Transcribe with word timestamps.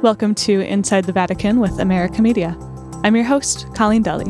Welcome 0.00 0.36
to 0.36 0.60
Inside 0.60 1.06
the 1.06 1.12
Vatican 1.12 1.58
with 1.58 1.80
America 1.80 2.22
Media. 2.22 2.56
I'm 3.02 3.16
your 3.16 3.24
host, 3.24 3.66
Colleen 3.74 4.04
Dulle. 4.04 4.28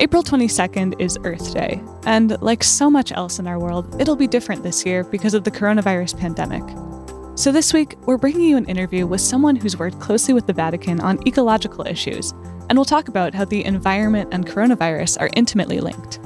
April 0.00 0.24
22nd 0.24 1.00
is 1.00 1.16
Earth 1.22 1.54
Day, 1.54 1.80
and 2.04 2.36
like 2.42 2.64
so 2.64 2.90
much 2.90 3.12
else 3.12 3.38
in 3.38 3.46
our 3.46 3.60
world, 3.60 4.00
it'll 4.00 4.16
be 4.16 4.26
different 4.26 4.64
this 4.64 4.84
year 4.84 5.04
because 5.04 5.34
of 5.34 5.44
the 5.44 5.52
coronavirus 5.52 6.18
pandemic. 6.18 6.64
So 7.38 7.52
this 7.52 7.72
week, 7.72 7.94
we're 8.06 8.18
bringing 8.18 8.40
you 8.40 8.56
an 8.56 8.64
interview 8.64 9.06
with 9.06 9.20
someone 9.20 9.54
who's 9.54 9.78
worked 9.78 10.00
closely 10.00 10.34
with 10.34 10.48
the 10.48 10.52
Vatican 10.52 10.98
on 10.98 11.24
ecological 11.28 11.86
issues, 11.86 12.32
and 12.68 12.76
we'll 12.76 12.84
talk 12.84 13.06
about 13.06 13.34
how 13.34 13.44
the 13.44 13.64
environment 13.64 14.30
and 14.32 14.48
coronavirus 14.48 15.20
are 15.20 15.30
intimately 15.34 15.78
linked. 15.78 16.18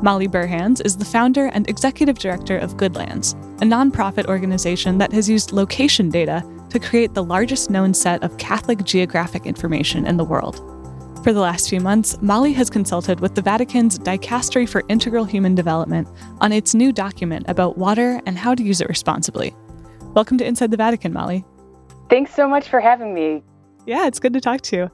Molly 0.00 0.28
Burhans 0.28 0.80
is 0.84 0.96
the 0.96 1.04
founder 1.04 1.46
and 1.46 1.68
executive 1.68 2.20
director 2.20 2.56
of 2.56 2.76
Goodlands, 2.76 3.32
a 3.60 3.64
nonprofit 3.64 4.26
organization 4.26 4.96
that 4.98 5.12
has 5.12 5.28
used 5.28 5.50
location 5.50 6.08
data 6.08 6.44
to 6.70 6.78
create 6.78 7.14
the 7.14 7.22
largest 7.22 7.70
known 7.70 7.92
set 7.94 8.22
of 8.22 8.36
Catholic 8.38 8.84
geographic 8.84 9.46
information 9.46 10.06
in 10.06 10.16
the 10.16 10.24
world. 10.24 10.56
For 11.22 11.34
the 11.34 11.40
last 11.40 11.68
few 11.68 11.80
months, 11.80 12.16
Molly 12.22 12.54
has 12.54 12.70
consulted 12.70 13.20
with 13.20 13.34
the 13.34 13.42
Vatican's 13.42 13.98
Dicastery 13.98 14.66
for 14.66 14.82
Integral 14.88 15.26
Human 15.26 15.54
Development 15.54 16.08
on 16.40 16.50
its 16.50 16.74
new 16.74 16.92
document 16.92 17.44
about 17.46 17.76
water 17.76 18.22
and 18.24 18.38
how 18.38 18.54
to 18.54 18.62
use 18.62 18.80
it 18.80 18.88
responsibly. 18.88 19.54
Welcome 20.14 20.38
to 20.38 20.46
Inside 20.46 20.70
the 20.70 20.78
Vatican, 20.78 21.12
Molly. 21.12 21.44
Thanks 22.08 22.34
so 22.34 22.48
much 22.48 22.68
for 22.68 22.80
having 22.80 23.12
me. 23.12 23.42
Yeah, 23.86 24.06
it's 24.06 24.18
good 24.18 24.32
to 24.32 24.40
talk 24.40 24.62
to 24.62 24.76
you. 24.76 24.90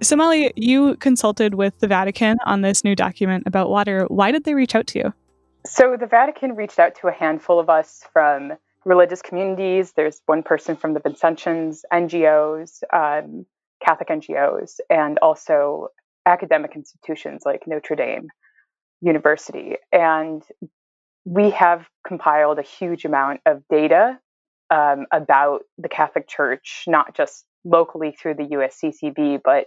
So, 0.00 0.14
Molly, 0.14 0.52
you 0.54 0.96
consulted 0.96 1.54
with 1.54 1.78
the 1.80 1.88
Vatican 1.88 2.36
on 2.46 2.60
this 2.60 2.84
new 2.84 2.94
document 2.94 3.42
about 3.46 3.68
water. 3.68 4.04
Why 4.08 4.30
did 4.30 4.44
they 4.44 4.54
reach 4.54 4.74
out 4.74 4.86
to 4.88 4.98
you? 4.98 5.14
So, 5.66 5.96
the 5.98 6.06
Vatican 6.06 6.54
reached 6.54 6.78
out 6.78 6.94
to 7.00 7.08
a 7.08 7.12
handful 7.12 7.58
of 7.58 7.68
us 7.68 8.04
from 8.12 8.52
religious 8.84 9.22
communities. 9.22 9.92
There's 9.92 10.20
one 10.26 10.42
person 10.42 10.76
from 10.76 10.94
the 10.94 11.00
Vincentians, 11.00 11.80
NGOs, 11.92 12.82
um, 12.92 13.46
Catholic 13.84 14.08
NGOs, 14.08 14.80
and 14.90 15.18
also 15.18 15.88
academic 16.26 16.74
institutions 16.74 17.42
like 17.44 17.66
Notre 17.66 17.96
Dame 17.96 18.28
University. 19.00 19.76
And 19.92 20.42
we 21.24 21.50
have 21.50 21.86
compiled 22.06 22.58
a 22.58 22.62
huge 22.62 23.04
amount 23.04 23.40
of 23.46 23.62
data 23.68 24.18
um, 24.70 25.06
about 25.12 25.62
the 25.78 25.88
Catholic 25.88 26.28
Church, 26.28 26.84
not 26.86 27.14
just 27.14 27.44
locally 27.64 28.12
through 28.12 28.34
the 28.34 28.44
USCCB, 28.44 29.40
but 29.44 29.66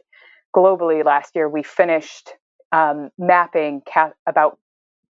globally. 0.56 1.04
Last 1.04 1.36
year, 1.36 1.50
we 1.50 1.64
finished 1.64 2.32
um, 2.72 3.10
mapping 3.18 3.82
ca- 3.92 4.14
about 4.28 4.60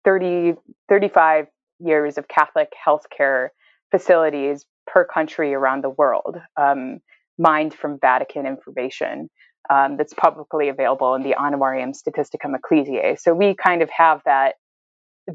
30, 0.04 0.54
35 0.88 1.46
years 1.80 2.18
of 2.18 2.28
Catholic 2.28 2.72
healthcare 2.86 3.48
facilities 3.94 4.66
per 4.88 5.04
country 5.04 5.54
around 5.54 5.84
the 5.84 5.90
world, 5.90 6.36
um, 6.56 6.98
mined 7.38 7.72
from 7.72 7.96
Vatican 8.00 8.44
information 8.44 9.30
um, 9.70 9.96
that's 9.96 10.12
publicly 10.12 10.68
available 10.68 11.14
in 11.14 11.22
the 11.22 11.36
Annuarium 11.38 11.94
Statisticum 11.94 12.56
Ecclesiae. 12.56 13.16
So 13.16 13.32
we 13.32 13.54
kind 13.54 13.82
of 13.82 13.90
have 13.90 14.20
that 14.24 14.54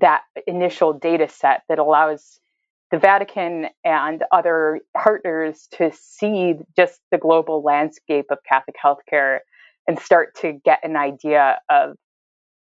that 0.01 0.21
initial 0.45 0.93
data 0.93 1.27
set 1.29 1.61
that 1.69 1.79
allows 1.79 2.39
the 2.91 2.99
Vatican 2.99 3.69
and 3.83 4.23
other 4.31 4.81
partners 4.95 5.67
to 5.77 5.91
see 5.93 6.55
just 6.75 6.99
the 7.11 7.17
global 7.17 7.63
landscape 7.63 8.25
of 8.29 8.37
Catholic 8.47 8.75
healthcare 8.83 9.39
and 9.87 9.97
start 9.97 10.35
to 10.41 10.53
get 10.63 10.79
an 10.83 10.95
idea 10.95 11.59
of 11.69 11.95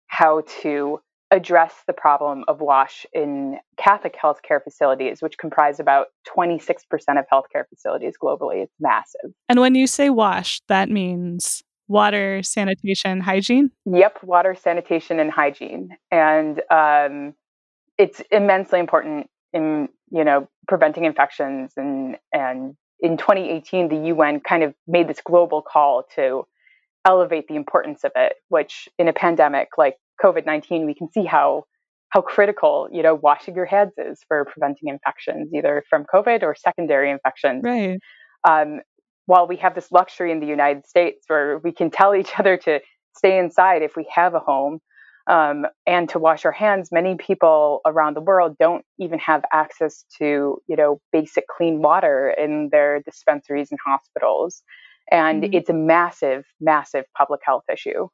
how 0.08 0.44
to 0.62 1.02
address 1.32 1.74
the 1.88 1.94
problem 1.94 2.44
of 2.48 2.62
WASH 2.62 3.06
in 3.14 3.58
Catholic 3.78 4.16
healthcare 4.22 4.64
facilities, 4.64 5.22
which 5.22 5.38
comprise 5.38 5.80
about 5.80 6.08
26% 6.38 6.84
of 6.92 7.26
healthcare 7.32 7.68
facilities 7.70 8.16
globally. 8.22 8.64
It's 8.64 8.74
massive. 8.80 9.32
And 9.50 9.60
when 9.60 9.76
you 9.76 9.88
say 9.88 10.10
WASH, 10.10 10.62
that 10.68 10.90
means 10.90 11.64
water, 11.88 12.42
sanitation, 12.44 13.20
hygiene? 13.20 13.72
Yep, 13.86 14.24
water, 14.24 14.56
sanitation, 14.56 15.20
and 15.20 15.32
hygiene. 15.32 15.90
And 16.12 16.62
um, 16.70 17.34
it's 17.98 18.22
immensely 18.32 18.80
important 18.80 19.30
in 19.54 19.90
you 20.12 20.24
know 20.24 20.48
preventing 20.68 21.06
infections 21.06 21.72
and 21.78 22.18
and 22.34 22.76
in 23.00 23.18
2018 23.18 23.90
the 23.90 24.08
UN 24.08 24.40
kind 24.40 24.64
of 24.64 24.74
made 24.88 25.08
this 25.08 25.22
global 25.24 25.62
call 25.62 26.04
to 26.16 26.46
elevate 27.06 27.48
the 27.48 27.56
importance 27.56 28.04
of 28.04 28.12
it 28.16 28.34
which 28.50 28.90
in 29.00 29.08
a 29.08 29.14
pandemic 29.14 29.70
like 29.78 29.96
COVID 30.24 30.46
19, 30.46 30.86
we 30.86 30.94
can 30.94 31.12
see 31.12 31.26
how 31.26 31.64
how 32.10 32.22
critical 32.22 32.88
you 32.92 33.04
know 33.04 33.16
washing 33.16 33.56
your 33.56 33.66
hands 33.66 33.94
is 33.98 34.20
for 34.28 34.46
preventing 34.46 34.90
infections 34.90 35.50
either 35.54 35.84
from 35.90 36.06
covid 36.14 36.44
or 36.44 36.56
secondary 36.56 37.12
infections. 37.12 37.64
Right. 37.64 38.00
Um, 38.48 38.80
while 39.26 39.46
we 39.46 39.58
have 39.58 39.76
this 39.76 39.92
luxury 39.92 40.32
in 40.32 40.40
the 40.40 40.48
united 40.48 40.88
states 40.88 41.26
where 41.28 41.58
we 41.60 41.72
can 41.72 41.90
tell 41.92 42.16
each 42.16 42.32
other 42.40 42.58
to 42.58 42.80
stay 43.16 43.38
inside 43.38 43.82
if 43.82 43.96
we 43.96 44.08
have 44.14 44.36
a 44.36 44.40
home 44.40 44.80
um, 45.28 45.66
and 45.86 46.08
to 46.10 46.20
wash 46.20 46.46
our 46.46 46.52
hands 46.52 46.90
many 46.92 47.16
people 47.16 47.82
around 47.86 48.16
the 48.16 48.22
world 48.22 48.56
don't 48.58 48.86
even 49.00 49.20
have 49.20 49.44
access 49.52 50.06
to 50.18 50.58
you 50.68 50.76
know 50.76 51.00
basic 51.12 51.46
clean 51.48 51.82
water 51.82 52.34
in 52.38 52.70
their 52.72 53.02
dispensaries 53.02 53.70
and 53.72 53.80
hospitals. 53.86 54.64
And 55.10 55.44
mm-hmm. 55.44 55.54
it's 55.54 55.70
a 55.70 55.74
massive 55.74 56.46
massive 56.60 57.06
public 57.18 57.42
health 57.44 57.64
issue 57.72 58.08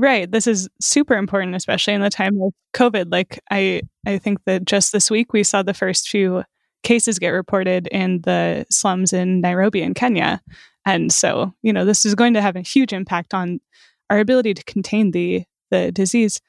Right. 0.00 0.30
This 0.30 0.46
is 0.46 0.66
super 0.80 1.14
important, 1.14 1.54
especially 1.54 1.92
in 1.92 2.00
the 2.00 2.08
time 2.08 2.40
of 2.40 2.54
COVID. 2.72 3.12
Like 3.12 3.38
I 3.50 3.82
I 4.06 4.16
think 4.16 4.38
that 4.46 4.64
just 4.64 4.92
this 4.92 5.10
week 5.10 5.34
we 5.34 5.42
saw 5.42 5.62
the 5.62 5.74
first 5.74 6.08
few 6.08 6.42
cases 6.82 7.18
get 7.18 7.28
reported 7.28 7.86
in 7.88 8.22
the 8.22 8.64
slums 8.70 9.12
in 9.12 9.42
Nairobi 9.42 9.82
in 9.82 9.92
Kenya. 9.92 10.40
And 10.86 11.12
so, 11.12 11.52
you 11.60 11.70
know, 11.70 11.84
this 11.84 12.06
is 12.06 12.14
going 12.14 12.32
to 12.32 12.40
have 12.40 12.56
a 12.56 12.62
huge 12.62 12.94
impact 12.94 13.34
on 13.34 13.60
our 14.08 14.18
ability 14.18 14.54
to 14.54 14.64
contain 14.64 15.10
the 15.10 15.44
the 15.70 15.92
disease. 15.92 16.40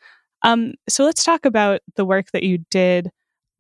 Um, 0.44 0.76
so 0.88 1.04
let's 1.04 1.26
talk 1.26 1.46
about 1.46 1.82
the 1.98 2.06
work 2.06 2.32
that 2.32 2.44
you 2.44 2.60
did 2.70 3.12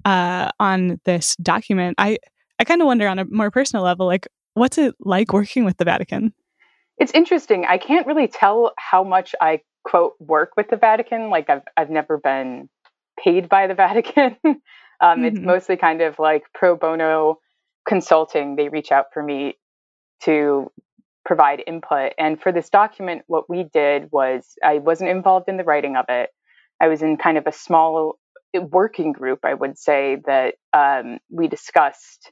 uh, 0.06 0.52
on 0.58 1.02
this 1.04 1.36
document. 1.36 1.96
I 1.98 2.18
I 2.60 2.64
kind 2.64 2.82
of 2.82 2.86
wonder 2.86 3.10
on 3.10 3.20
a 3.20 3.26
more 3.26 3.52
personal 3.52 3.84
level, 3.84 4.06
like 4.06 4.26
what's 4.54 4.78
it 4.78 4.96
like 5.02 5.34
working 5.34 5.66
with 5.66 5.76
the 5.76 5.86
Vatican? 5.86 6.34
It's 6.98 7.12
interesting. 7.12 7.66
I 7.68 7.78
can't 7.78 8.08
really 8.08 8.30
tell 8.30 8.72
how 8.78 9.04
much 9.04 9.36
I 9.42 9.60
quote 9.84 10.14
work 10.20 10.52
with 10.58 10.70
the 10.70 10.78
Vatican. 10.78 11.30
Like 11.30 11.50
I've 11.50 11.64
I've 11.76 11.90
never 11.90 12.18
been 12.18 12.70
paid 13.20 13.50
by 13.50 13.68
the 13.68 13.76
Vatican. 13.86 14.38
um, 14.44 14.56
mm-hmm. 15.02 15.26
It's 15.26 15.40
mostly 15.40 15.78
kind 15.78 16.02
of 16.02 16.20
like 16.20 16.44
pro 16.54 16.76
bono 16.76 17.40
consulting. 17.88 18.56
They 18.56 18.70
reach 18.70 18.92
out 18.92 19.08
for 19.14 19.24
me 19.24 19.58
to 20.24 20.72
provide 21.26 21.64
input. 21.68 22.14
And 22.18 22.42
for 22.42 22.52
this 22.52 22.70
document, 22.70 23.24
what 23.28 23.50
we 23.50 23.64
did 23.64 24.12
was 24.12 24.56
I 24.64 24.80
wasn't 24.80 25.12
involved 25.12 25.50
in 25.50 25.58
the 25.58 25.64
writing 25.64 25.96
of 25.96 26.06
it. 26.10 26.30
I 26.80 26.88
was 26.88 27.02
in 27.02 27.18
kind 27.18 27.38
of 27.38 27.46
a 27.46 27.52
small 27.52 28.18
working 28.54 29.12
group, 29.12 29.40
I 29.44 29.54
would 29.54 29.78
say, 29.78 30.18
that 30.26 30.56
um, 30.74 31.20
we 31.30 31.48
discussed 31.48 32.32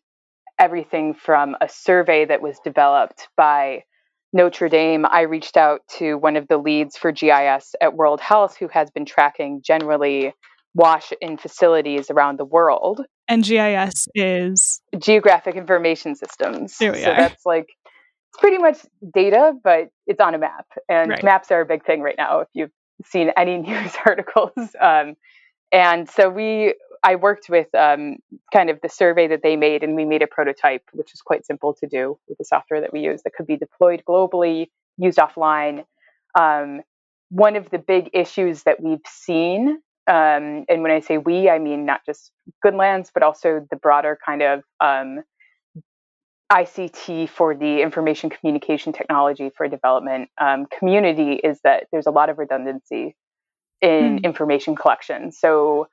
everything 0.58 1.14
from 1.14 1.56
a 1.62 1.70
survey 1.70 2.26
that 2.26 2.42
was 2.42 2.60
developed 2.64 3.30
by 3.38 3.84
Notre 4.32 4.70
Dame, 4.70 5.06
I 5.06 5.22
reached 5.22 5.58
out 5.58 5.82
to 5.98 6.16
one 6.16 6.36
of 6.36 6.48
the 6.48 6.58
leads 6.58 6.98
for 6.98 7.12
GIS 7.12 7.76
at 7.82 7.96
World 7.96 8.22
Health 8.22 8.58
who 8.58 8.68
has 8.68 8.92
been 8.92 9.06
tracking 9.06 9.62
generally 9.64 10.34
wash 10.76 11.12
in 11.20 11.38
facilities 11.38 12.12
around 12.12 12.38
the 12.38 12.46
world. 12.46 13.02
And 13.28 13.44
GIS 13.44 14.08
is 14.14 14.82
Geographic 14.98 15.56
Information 15.56 16.16
Systems. 16.16 16.78
There 16.78 16.92
we 16.92 17.02
so 17.02 17.12
are. 17.12 17.16
that's 17.16 17.46
like 17.46 17.68
it's 18.32 18.40
pretty 18.40 18.60
much 18.60 18.78
data, 19.14 19.54
but 19.64 19.90
it's 20.06 20.20
on 20.20 20.36
a 20.36 20.38
map. 20.38 20.68
And 20.88 21.10
right. 21.10 21.24
maps 21.24 21.52
are 21.52 21.62
a 21.62 21.66
big 21.66 21.86
thing 21.86 22.02
right 22.02 22.16
now 22.18 22.42
if 22.42 22.48
you've 22.54 22.72
seen 23.06 23.32
any 23.36 23.58
news 23.62 23.94
articles. 24.06 24.52
Um, 24.80 25.16
and 25.72 26.10
so 26.10 26.30
we 26.30 26.76
I 27.04 27.16
worked 27.16 27.50
with 27.50 27.74
um, 27.76 28.18
kind 28.52 28.70
of 28.70 28.80
the 28.82 28.90
survey 28.90 29.28
that 29.28 29.42
they 29.44 29.56
made, 29.56 29.84
and 29.84 29.96
we 29.96 30.06
made 30.06 30.22
a 30.22 30.28
prototype, 30.28 30.84
which 30.94 31.13
is 31.13 31.22
quite 31.22 31.46
simple 31.46 31.74
to 31.75 31.88
do 31.88 32.19
with 32.28 32.38
the 32.38 32.46
software 32.46 32.81
that 32.81 32.94
we 32.94 33.01
use 33.01 33.24
that 33.24 33.34
could 33.34 33.48
be 33.48 33.57
deployed 33.57 34.04
globally, 34.07 34.68
used 34.98 35.18
offline. 35.18 35.86
Um, 36.38 36.81
one 37.30 37.56
of 37.56 37.69
the 37.69 37.78
big 37.78 38.10
issues 38.13 38.63
that 38.63 38.81
we've 38.81 39.06
seen, 39.07 39.81
um, 40.07 40.66
and 40.68 40.81
when 40.81 40.92
I 40.92 41.00
say 41.00 41.18
we, 41.18 41.50
I 41.50 41.60
mean 41.60 41.86
not 41.86 42.01
just 42.06 42.31
Goodlands, 42.63 43.12
but 43.13 43.24
also 43.24 43.66
the 43.69 43.75
broader 43.78 44.18
kind 44.25 44.42
of 44.42 44.63
um, 44.81 45.24
ICT 46.51 47.30
for 47.30 47.56
the 47.56 47.81
information 47.81 48.30
communication 48.30 48.92
technology 48.92 49.51
for 49.56 49.68
development 49.68 50.30
um, 50.40 50.66
community, 50.66 51.34
is 51.34 51.60
that 51.63 51.86
there's 51.92 52.07
a 52.07 52.12
lot 52.12 52.30
of 52.30 52.40
redundancy 52.40 53.16
in 53.81 54.19
mm. 54.19 54.24
information 54.24 54.75
collection. 54.75 55.31
So 55.31 55.88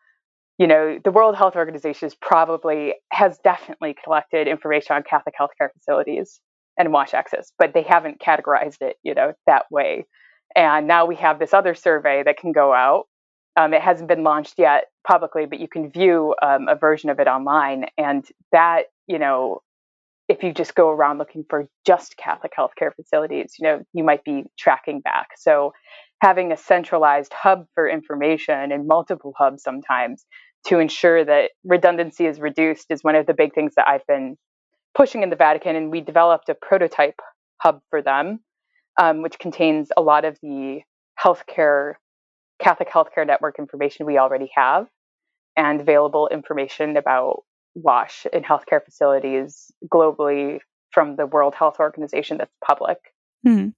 you 0.58 0.66
know, 0.66 0.98
the 1.04 1.10
World 1.10 1.36
Health 1.36 1.56
Organization 1.56 2.10
probably 2.20 2.94
has 3.12 3.38
definitely 3.44 3.94
collected 4.02 4.48
information 4.48 4.96
on 4.96 5.02
Catholic 5.02 5.34
healthcare 5.38 5.68
facilities 5.72 6.40
and 6.78 6.92
wash 6.92 7.14
access, 7.14 7.52
but 7.58 7.74
they 7.74 7.82
haven't 7.82 8.20
categorized 8.20 8.80
it, 8.80 8.96
you 9.02 9.14
know, 9.14 9.32
that 9.46 9.64
way. 9.70 10.06
And 10.54 10.86
now 10.86 11.06
we 11.06 11.16
have 11.16 11.38
this 11.38 11.52
other 11.52 11.74
survey 11.74 12.22
that 12.24 12.38
can 12.38 12.52
go 12.52 12.72
out. 12.72 13.04
Um, 13.56 13.74
it 13.74 13.82
hasn't 13.82 14.08
been 14.08 14.22
launched 14.22 14.54
yet 14.58 14.84
publicly, 15.06 15.46
but 15.46 15.60
you 15.60 15.68
can 15.68 15.90
view 15.90 16.34
um, 16.42 16.68
a 16.68 16.76
version 16.76 17.10
of 17.10 17.18
it 17.20 17.26
online, 17.26 17.86
and 17.96 18.24
that, 18.52 18.84
you 19.06 19.18
know, 19.18 19.60
if 20.28 20.42
you 20.42 20.52
just 20.52 20.74
go 20.74 20.90
around 20.90 21.18
looking 21.18 21.44
for 21.48 21.68
just 21.86 22.16
Catholic 22.16 22.52
healthcare 22.58 22.94
facilities, 22.94 23.54
you 23.58 23.64
know, 23.66 23.82
you 23.92 24.02
might 24.02 24.24
be 24.24 24.44
tracking 24.58 25.00
back. 25.00 25.28
So 25.38 25.72
having 26.20 26.50
a 26.50 26.56
centralized 26.56 27.32
hub 27.32 27.66
for 27.74 27.88
information 27.88 28.72
and 28.72 28.86
multiple 28.86 29.34
hubs 29.38 29.62
sometimes 29.62 30.26
to 30.66 30.78
ensure 30.78 31.24
that 31.24 31.52
redundancy 31.64 32.26
is 32.26 32.40
reduced 32.40 32.86
is 32.90 33.02
one 33.02 33.14
of 33.14 33.26
the 33.26 33.34
big 33.34 33.54
things 33.54 33.74
that 33.76 33.88
I've 33.88 34.06
been 34.06 34.36
pushing 34.94 35.22
in 35.22 35.30
the 35.30 35.36
Vatican. 35.36 35.76
And 35.76 35.90
we 35.90 36.00
developed 36.00 36.48
a 36.48 36.54
prototype 36.54 37.20
hub 37.60 37.80
for 37.90 38.02
them, 38.02 38.40
um, 38.98 39.22
which 39.22 39.38
contains 39.38 39.90
a 39.96 40.02
lot 40.02 40.24
of 40.24 40.38
the 40.42 40.80
healthcare, 41.22 41.94
Catholic 42.60 42.90
healthcare 42.90 43.26
network 43.26 43.58
information 43.58 44.06
we 44.06 44.18
already 44.18 44.50
have 44.54 44.86
and 45.56 45.80
available 45.80 46.28
information 46.28 46.96
about 46.96 47.42
WASH 47.74 48.26
in 48.32 48.42
healthcare 48.42 48.84
facilities 48.84 49.70
globally 49.92 50.58
from 50.90 51.16
the 51.16 51.26
World 51.26 51.54
Health 51.54 51.76
Organization 51.78 52.38
that's 52.38 52.52
public. 52.64 52.98
Hmm. 53.44 53.68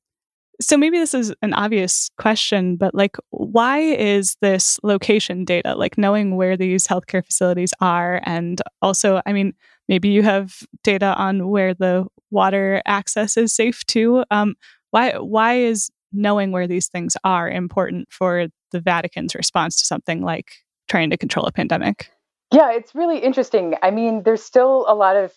So 0.60 0.76
maybe 0.76 0.98
this 0.98 1.14
is 1.14 1.32
an 1.42 1.54
obvious 1.54 2.10
question, 2.18 2.76
but 2.76 2.94
like, 2.94 3.16
why 3.30 3.78
is 3.78 4.36
this 4.40 4.80
location 4.82 5.44
data, 5.44 5.76
like 5.76 5.96
knowing 5.96 6.36
where 6.36 6.56
these 6.56 6.86
healthcare 6.86 7.24
facilities 7.24 7.72
are? 7.80 8.20
And 8.24 8.60
also, 8.82 9.22
I 9.24 9.32
mean, 9.32 9.54
maybe 9.88 10.08
you 10.08 10.22
have 10.24 10.62
data 10.82 11.14
on 11.14 11.48
where 11.48 11.74
the 11.74 12.06
water 12.30 12.82
access 12.86 13.36
is 13.36 13.52
safe 13.52 13.84
too. 13.86 14.24
Um, 14.32 14.56
why, 14.90 15.12
why 15.12 15.54
is 15.54 15.90
knowing 16.12 16.50
where 16.50 16.66
these 16.66 16.88
things 16.88 17.16
are 17.22 17.48
important 17.48 18.08
for 18.10 18.48
the 18.72 18.80
Vatican's 18.80 19.36
response 19.36 19.76
to 19.76 19.86
something 19.86 20.22
like 20.22 20.50
trying 20.88 21.10
to 21.10 21.16
control 21.16 21.46
a 21.46 21.52
pandemic? 21.52 22.10
Yeah, 22.52 22.72
it's 22.72 22.94
really 22.94 23.18
interesting. 23.18 23.74
I 23.82 23.90
mean, 23.90 24.22
there's 24.24 24.42
still 24.42 24.86
a 24.88 24.94
lot 24.94 25.16
of 25.16 25.32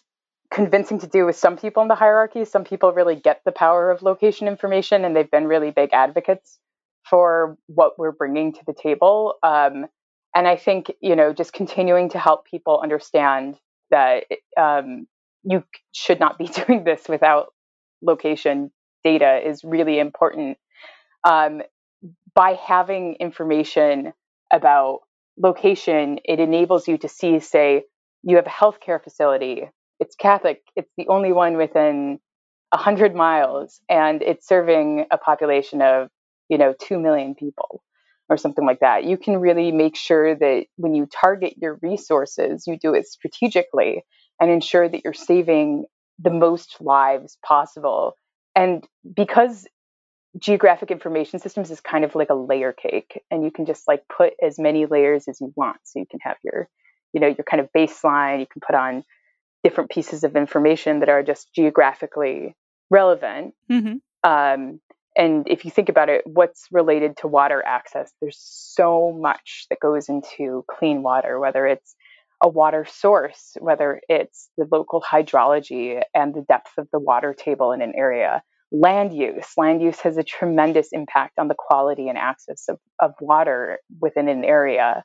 convincing 0.51 0.99
to 0.99 1.07
do 1.07 1.25
with 1.25 1.35
some 1.35 1.57
people 1.57 1.81
in 1.81 1.87
the 1.87 1.95
hierarchy. 1.95 2.45
Some 2.45 2.63
people 2.63 2.91
really 2.91 3.15
get 3.15 3.41
the 3.45 3.51
power 3.51 3.89
of 3.89 4.01
location 4.01 4.47
information 4.47 5.05
and 5.05 5.15
they've 5.15 5.31
been 5.31 5.45
really 5.47 5.71
big 5.71 5.91
advocates 5.93 6.59
for 7.09 7.57
what 7.67 7.97
we're 7.97 8.11
bringing 8.11 8.53
to 8.53 8.59
the 8.65 8.73
table. 8.73 9.35
Um, 9.43 9.85
and 10.35 10.47
I 10.47 10.55
think, 10.57 10.91
you 11.01 11.15
know, 11.15 11.33
just 11.33 11.53
continuing 11.53 12.09
to 12.09 12.19
help 12.19 12.45
people 12.45 12.79
understand 12.81 13.55
that 13.89 14.25
um, 14.57 15.07
you 15.43 15.63
should 15.93 16.19
not 16.19 16.37
be 16.37 16.47
doing 16.67 16.83
this 16.83 17.07
without 17.07 17.53
location 18.01 18.71
data 19.03 19.39
is 19.45 19.63
really 19.63 19.99
important. 19.99 20.57
Um, 21.23 21.61
by 22.33 22.53
having 22.53 23.15
information 23.19 24.13
about 24.51 24.99
location, 25.37 26.19
it 26.23 26.39
enables 26.39 26.87
you 26.87 26.97
to 26.99 27.09
see, 27.09 27.39
say, 27.39 27.83
you 28.23 28.35
have 28.35 28.47
a 28.47 28.49
healthcare 28.49 29.03
facility. 29.03 29.69
It's 30.11 30.17
Catholic. 30.17 30.61
It's 30.75 30.91
the 30.97 31.07
only 31.07 31.31
one 31.31 31.55
within 31.55 32.19
100 32.71 33.15
miles, 33.15 33.79
and 33.87 34.21
it's 34.21 34.45
serving 34.45 35.05
a 35.09 35.17
population 35.17 35.81
of, 35.81 36.09
you 36.49 36.57
know, 36.57 36.73
2 36.81 36.99
million 36.99 37.33
people 37.33 37.81
or 38.27 38.35
something 38.35 38.65
like 38.65 38.81
that. 38.81 39.05
You 39.05 39.15
can 39.15 39.37
really 39.37 39.71
make 39.71 39.95
sure 39.95 40.35
that 40.35 40.65
when 40.75 40.93
you 40.93 41.05
target 41.05 41.53
your 41.61 41.79
resources, 41.81 42.65
you 42.67 42.77
do 42.77 42.93
it 42.93 43.07
strategically 43.07 44.03
and 44.41 44.51
ensure 44.51 44.89
that 44.89 45.05
you're 45.05 45.13
saving 45.13 45.85
the 46.19 46.29
most 46.29 46.75
lives 46.81 47.37
possible. 47.41 48.15
And 48.53 48.85
because 49.15 49.65
geographic 50.37 50.91
information 50.91 51.39
systems 51.39 51.71
is 51.71 51.79
kind 51.79 52.03
of 52.03 52.15
like 52.15 52.29
a 52.29 52.35
layer 52.35 52.73
cake 52.73 53.23
and 53.31 53.45
you 53.45 53.51
can 53.51 53.65
just 53.65 53.87
like 53.87 54.03
put 54.09 54.33
as 54.45 54.59
many 54.59 54.87
layers 54.87 55.29
as 55.29 55.39
you 55.39 55.53
want 55.55 55.77
so 55.83 55.99
you 55.99 56.05
can 56.09 56.19
have 56.21 56.37
your 56.43 56.67
you 57.13 57.21
know 57.21 57.27
your 57.27 57.45
kind 57.49 57.61
of 57.61 57.69
baseline 57.75 58.39
you 58.39 58.47
can 58.47 58.61
put 58.65 58.75
on 58.75 59.03
different 59.63 59.89
pieces 59.89 60.23
of 60.23 60.35
information 60.35 60.99
that 60.99 61.09
are 61.09 61.23
just 61.23 61.53
geographically 61.53 62.55
relevant 62.89 63.53
mm-hmm. 63.71 63.95
um, 64.29 64.79
and 65.15 65.47
if 65.47 65.65
you 65.65 65.71
think 65.71 65.89
about 65.89 66.09
it 66.09 66.21
what's 66.25 66.67
related 66.71 67.17
to 67.17 67.27
water 67.27 67.63
access 67.65 68.11
there's 68.21 68.39
so 68.39 69.11
much 69.11 69.65
that 69.69 69.79
goes 69.79 70.09
into 70.09 70.65
clean 70.69 71.03
water 71.03 71.39
whether 71.39 71.65
it's 71.67 71.95
a 72.43 72.49
water 72.49 72.85
source 72.89 73.55
whether 73.59 74.01
it's 74.09 74.49
the 74.57 74.67
local 74.71 75.01
hydrology 75.01 76.01
and 76.13 76.33
the 76.33 76.41
depth 76.41 76.71
of 76.77 76.87
the 76.91 76.99
water 76.99 77.33
table 77.33 77.71
in 77.71 77.81
an 77.81 77.93
area 77.95 78.41
land 78.71 79.13
use. 79.13 79.45
Land 79.57 79.81
use 79.81 79.99
has 79.99 80.17
a 80.17 80.23
tremendous 80.23 80.89
impact 80.91 81.37
on 81.37 81.47
the 81.47 81.55
quality 81.57 82.07
and 82.07 82.17
access 82.17 82.65
of, 82.69 82.79
of 82.99 83.13
water 83.19 83.79
within 83.99 84.27
an 84.27 84.43
area. 84.43 85.03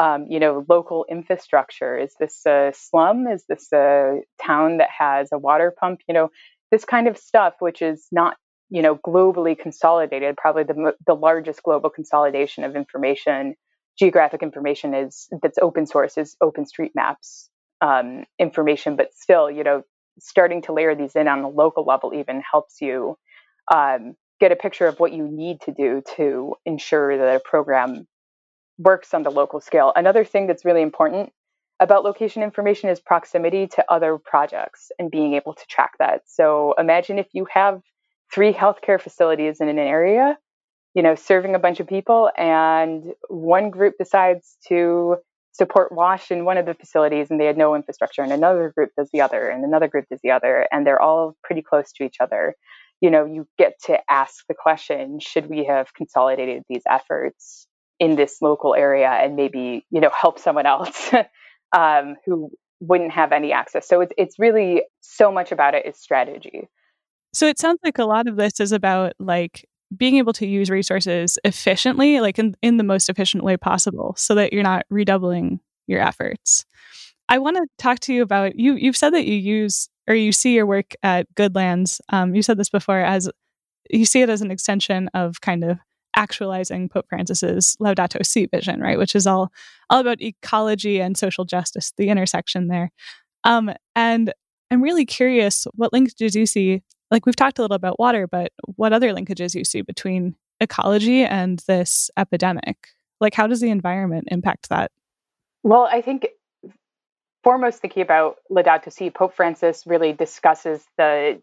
Um, 0.00 0.26
you 0.28 0.40
know, 0.40 0.64
local 0.68 1.06
infrastructure. 1.08 1.96
Is 1.96 2.14
this 2.18 2.44
a 2.46 2.72
slum? 2.74 3.28
Is 3.28 3.44
this 3.48 3.72
a 3.72 4.20
town 4.42 4.78
that 4.78 4.90
has 4.90 5.28
a 5.32 5.38
water 5.38 5.72
pump? 5.78 6.00
You 6.08 6.14
know, 6.14 6.30
this 6.72 6.84
kind 6.84 7.06
of 7.06 7.16
stuff, 7.16 7.54
which 7.60 7.80
is 7.80 8.08
not, 8.10 8.36
you 8.70 8.82
know, 8.82 8.96
globally 8.96 9.56
consolidated, 9.56 10.36
probably 10.36 10.64
the, 10.64 10.94
the 11.06 11.14
largest 11.14 11.62
global 11.62 11.90
consolidation 11.90 12.64
of 12.64 12.74
information, 12.74 13.54
geographic 13.98 14.42
information 14.42 14.94
is 14.94 15.28
that's 15.42 15.58
open 15.62 15.86
source 15.86 16.18
is 16.18 16.36
OpenStreetMaps 16.42 17.48
um, 17.80 18.24
information, 18.38 18.96
but 18.96 19.14
still, 19.14 19.50
you 19.50 19.62
know, 19.62 19.82
starting 20.18 20.62
to 20.62 20.72
layer 20.72 20.94
these 20.94 21.14
in 21.14 21.28
on 21.28 21.42
the 21.42 21.48
local 21.48 21.84
level 21.84 22.14
even 22.14 22.42
helps 22.50 22.80
you 22.80 23.16
um, 23.72 24.14
get 24.40 24.52
a 24.52 24.56
picture 24.56 24.86
of 24.86 24.98
what 24.98 25.12
you 25.12 25.26
need 25.28 25.60
to 25.62 25.72
do 25.72 26.02
to 26.16 26.54
ensure 26.64 27.16
that 27.16 27.36
a 27.36 27.40
program 27.40 28.06
works 28.78 29.14
on 29.14 29.22
the 29.22 29.30
local 29.30 29.60
scale. 29.60 29.92
Another 29.94 30.24
thing 30.24 30.46
that's 30.46 30.64
really 30.64 30.82
important 30.82 31.32
about 31.80 32.04
location 32.04 32.42
information 32.42 32.88
is 32.88 33.00
proximity 33.00 33.66
to 33.66 33.84
other 33.90 34.18
projects 34.18 34.90
and 34.98 35.10
being 35.10 35.34
able 35.34 35.54
to 35.54 35.66
track 35.66 35.92
that. 35.98 36.22
So 36.26 36.74
imagine 36.78 37.18
if 37.18 37.26
you 37.32 37.46
have 37.52 37.80
three 38.32 38.52
healthcare 38.52 39.00
facilities 39.00 39.60
in 39.60 39.68
an 39.68 39.78
area, 39.78 40.38
you 40.94 41.02
know, 41.02 41.14
serving 41.14 41.54
a 41.54 41.58
bunch 41.58 41.80
of 41.80 41.86
people, 41.86 42.30
and 42.36 43.12
one 43.28 43.70
group 43.70 43.94
decides 43.98 44.56
to 44.68 45.16
support 45.52 45.92
WASH 45.92 46.30
in 46.30 46.44
one 46.44 46.58
of 46.58 46.66
the 46.66 46.74
facilities 46.74 47.30
and 47.30 47.40
they 47.40 47.46
had 47.46 47.56
no 47.56 47.74
infrastructure, 47.74 48.22
and 48.22 48.32
another 48.32 48.72
group 48.74 48.90
does 48.96 49.08
the 49.12 49.20
other, 49.20 49.48
and 49.48 49.64
another 49.64 49.88
group 49.88 50.06
does 50.10 50.20
the 50.22 50.30
other, 50.30 50.66
and 50.72 50.86
they're 50.86 51.02
all 51.02 51.36
pretty 51.42 51.62
close 51.62 51.92
to 51.92 52.04
each 52.04 52.16
other. 52.20 52.54
You 53.00 53.10
know, 53.10 53.24
you 53.24 53.46
get 53.58 53.74
to 53.86 53.98
ask 54.10 54.44
the 54.48 54.54
question 54.54 55.18
should 55.20 55.48
we 55.48 55.64
have 55.64 55.92
consolidated 55.94 56.62
these 56.68 56.82
efforts 56.88 57.66
in 57.98 58.16
this 58.16 58.38
local 58.42 58.74
area 58.74 59.08
and 59.08 59.36
maybe, 59.36 59.84
you 59.90 60.00
know, 60.00 60.10
help 60.10 60.38
someone 60.38 60.66
else 60.66 61.10
um, 61.76 62.16
who 62.26 62.50
wouldn't 62.80 63.12
have 63.12 63.32
any 63.32 63.52
access? 63.52 63.88
So 63.88 64.00
it's, 64.00 64.12
it's 64.18 64.38
really 64.38 64.82
so 65.00 65.30
much 65.32 65.52
about 65.52 65.74
it 65.74 65.86
is 65.86 65.98
strategy. 65.98 66.68
So 67.32 67.46
it 67.46 67.58
sounds 67.58 67.80
like 67.84 67.98
a 67.98 68.04
lot 68.04 68.28
of 68.28 68.36
this 68.36 68.60
is 68.60 68.72
about 68.72 69.14
like 69.18 69.68
being 69.96 70.16
able 70.16 70.32
to 70.34 70.46
use 70.46 70.70
resources 70.70 71.38
efficiently, 71.44 72.20
like 72.20 72.38
in, 72.38 72.56
in 72.62 72.76
the 72.76 72.84
most 72.84 73.08
efficient 73.08 73.44
way 73.44 73.56
possible, 73.56 74.14
so 74.16 74.34
that 74.34 74.52
you're 74.52 74.62
not 74.62 74.86
redoubling 74.90 75.60
your 75.86 76.00
efforts. 76.00 76.64
I 77.28 77.38
want 77.38 77.56
to 77.56 77.66
talk 77.78 78.00
to 78.00 78.14
you 78.14 78.22
about 78.22 78.56
you. 78.56 78.74
You've 78.74 78.96
said 78.96 79.14
that 79.14 79.26
you 79.26 79.34
use 79.34 79.88
or 80.06 80.14
you 80.14 80.32
see 80.32 80.54
your 80.54 80.66
work 80.66 80.94
at 81.02 81.32
Goodlands. 81.34 82.00
Um, 82.10 82.34
you 82.34 82.42
said 82.42 82.58
this 82.58 82.70
before 82.70 82.98
as 83.00 83.30
you 83.90 84.04
see 84.04 84.22
it 84.22 84.30
as 84.30 84.42
an 84.42 84.50
extension 84.50 85.08
of 85.14 85.40
kind 85.40 85.64
of 85.64 85.78
actualizing 86.16 86.88
Pope 86.88 87.06
Francis's 87.08 87.76
Laudato 87.80 88.24
Si 88.24 88.46
vision, 88.46 88.80
right? 88.80 88.98
Which 88.98 89.14
is 89.14 89.26
all 89.26 89.50
all 89.90 90.00
about 90.00 90.22
ecology 90.22 91.00
and 91.00 91.16
social 91.16 91.44
justice, 91.44 91.92
the 91.96 92.08
intersection 92.08 92.68
there. 92.68 92.90
Um, 93.44 93.72
and 93.94 94.32
I'm 94.70 94.82
really 94.82 95.04
curious, 95.04 95.66
what 95.74 95.92
linkages 95.92 96.34
you 96.34 96.46
see 96.46 96.82
like 97.10 97.26
we've 97.26 97.36
talked 97.36 97.58
a 97.58 97.62
little 97.62 97.76
about 97.76 97.98
water, 97.98 98.26
but 98.26 98.52
what 98.76 98.92
other 98.92 99.12
linkages 99.12 99.54
you 99.54 99.64
see 99.64 99.82
between 99.82 100.34
ecology 100.60 101.24
and 101.24 101.60
this 101.68 102.10
epidemic? 102.16 102.88
Like, 103.20 103.34
how 103.34 103.46
does 103.46 103.60
the 103.60 103.70
environment 103.70 104.28
impact 104.30 104.68
that? 104.70 104.90
Well, 105.62 105.88
I 105.90 106.00
think 106.00 106.26
foremost 107.42 107.80
thinking 107.80 108.02
about 108.02 108.36
Laudato 108.50 108.92
Si, 108.92 109.10
Pope 109.10 109.34
Francis 109.34 109.86
really 109.86 110.12
discusses 110.12 110.84
the 110.96 111.40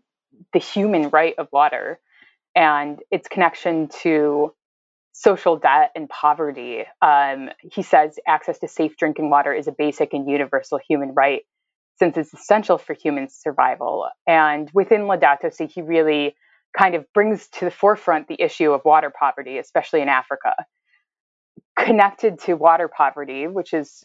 the 0.53 0.59
human 0.59 1.09
right 1.09 1.35
of 1.37 1.47
water 1.51 1.99
and 2.55 3.01
its 3.11 3.27
connection 3.27 3.87
to 4.01 4.53
social 5.21 5.55
debt 5.55 5.91
and 5.95 6.09
poverty. 6.09 6.83
Um, 7.01 7.49
he 7.59 7.83
says 7.83 8.17
access 8.27 8.57
to 8.59 8.67
safe 8.67 8.97
drinking 8.97 9.29
water 9.29 9.53
is 9.53 9.67
a 9.67 9.71
basic 9.71 10.13
and 10.13 10.27
universal 10.27 10.79
human 10.87 11.13
right 11.13 11.43
since 11.99 12.17
it's 12.17 12.33
essential 12.33 12.79
for 12.79 12.95
human 12.95 13.29
survival. 13.29 14.07
And 14.25 14.69
within 14.73 15.01
Laudato 15.01 15.53
Si, 15.53 15.67
he 15.67 15.83
really 15.83 16.35
kind 16.75 16.95
of 16.95 17.05
brings 17.13 17.47
to 17.49 17.65
the 17.65 17.71
forefront 17.71 18.27
the 18.27 18.41
issue 18.41 18.71
of 18.71 18.81
water 18.83 19.11
poverty, 19.11 19.59
especially 19.59 20.01
in 20.01 20.09
Africa. 20.09 20.55
Connected 21.77 22.39
to 22.39 22.55
water 22.55 22.87
poverty, 22.87 23.45
which 23.45 23.73
is 23.73 24.03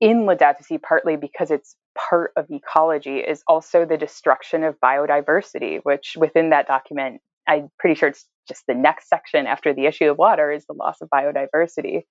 in 0.00 0.26
Laudato 0.26 0.62
Si 0.62 0.76
partly 0.76 1.16
because 1.16 1.50
it's 1.50 1.74
part 1.96 2.32
of 2.36 2.50
ecology, 2.50 3.20
is 3.20 3.42
also 3.46 3.86
the 3.86 3.96
destruction 3.96 4.62
of 4.62 4.78
biodiversity, 4.78 5.80
which 5.82 6.16
within 6.18 6.50
that 6.50 6.66
document, 6.66 7.22
I'm 7.48 7.70
pretty 7.78 7.94
sure 7.94 8.10
it's 8.10 8.26
just 8.50 8.64
the 8.66 8.74
next 8.74 9.08
section 9.08 9.46
after 9.46 9.72
the 9.72 9.86
issue 9.86 10.10
of 10.10 10.18
water 10.18 10.50
is 10.50 10.66
the 10.66 10.74
loss 10.74 11.00
of 11.00 11.08
biodiversity. 11.08 12.02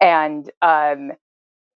And 0.00 0.50
um, 0.60 1.12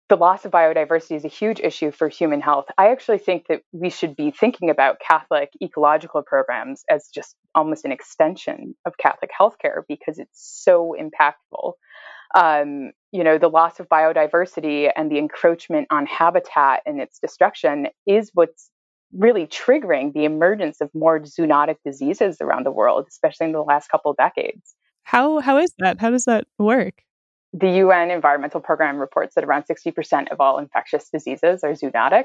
the 0.09 0.17
loss 0.17 0.45
of 0.45 0.53
biodiversity 0.53 1.17
is 1.17 1.25
a 1.25 1.29
huge 1.29 1.61
issue 1.61 1.91
for 1.91 2.09
human 2.09 2.41
health. 2.41 2.67
I 2.79 2.93
actually 2.93 3.19
think 3.19 3.47
that 3.49 3.63
we 3.73 3.91
should 3.91 4.17
be 4.17 4.31
thinking 4.31 4.71
about 4.71 5.01
Catholic 5.01 5.51
ecological 5.61 6.23
programs 6.23 6.85
as 6.89 7.09
just 7.13 7.35
almost 7.55 7.85
an 7.85 7.93
extension 7.93 8.75
of 8.87 8.97
Catholic 8.97 9.31
healthcare 9.39 9.83
because 9.89 10.19
it's 10.19 10.63
so 10.65 10.95
impactful. 10.99 11.73
Um, 12.35 12.93
you 13.11 13.25
know, 13.25 13.39
the 13.39 13.49
loss 13.49 13.81
of 13.81 13.89
biodiversity 13.89 14.91
and 14.95 15.11
the 15.11 15.19
encroachment 15.19 15.89
on 15.91 16.07
habitat 16.07 16.83
and 16.87 17.01
its 17.01 17.19
destruction 17.19 17.89
is 18.07 18.31
what's 18.33 18.71
really 19.17 19.47
triggering 19.47 20.13
the 20.13 20.25
emergence 20.25 20.81
of 20.81 20.91
more 20.95 21.21
zoonotic 21.21 21.77
diseases 21.85 22.39
around 22.41 22.67
the 22.67 22.71
world, 22.71 23.07
especially 23.09 23.47
in 23.47 23.53
the 23.53 23.63
last 23.63 23.89
couple 23.89 24.11
of 24.11 24.17
decades. 24.17 24.75
How 25.03 25.41
how 25.41 25.57
is 25.59 25.73
that? 25.79 26.01
How 26.01 26.11
does 26.11 26.27
that 26.27 26.47
work? 26.59 27.03
The 27.55 27.71
UN 27.79 28.11
Environmental 28.11 28.61
Program 28.61 28.99
reports 28.99 29.35
that 29.35 29.45
around 29.45 29.65
60% 29.65 30.31
of 30.31 30.39
all 30.39 30.59
infectious 30.59 31.09
diseases 31.09 31.65
are 31.65 31.73
zoonotic, 31.73 32.25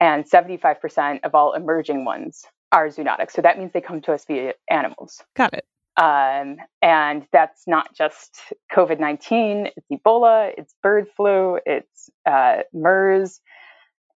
and 0.00 0.24
75% 0.24 1.20
of 1.22 1.34
all 1.34 1.52
emerging 1.52 2.06
ones 2.06 2.44
are 2.72 2.88
zoonotic. 2.88 3.30
So 3.30 3.42
that 3.42 3.58
means 3.58 3.72
they 3.72 3.82
come 3.82 4.00
to 4.02 4.12
us 4.14 4.24
via 4.24 4.54
animals. 4.70 5.22
Got 5.36 5.52
it. 5.52 5.66
Um, 5.98 6.56
and 6.80 7.26
that's 7.32 7.64
not 7.66 7.94
just 7.94 8.40
COVID 8.74 8.98
19, 8.98 9.68
it's 9.76 9.86
Ebola, 9.92 10.52
it's 10.56 10.74
bird 10.82 11.06
flu, 11.14 11.58
it's 11.66 12.08
uh, 12.24 12.62
MERS. 12.72 13.40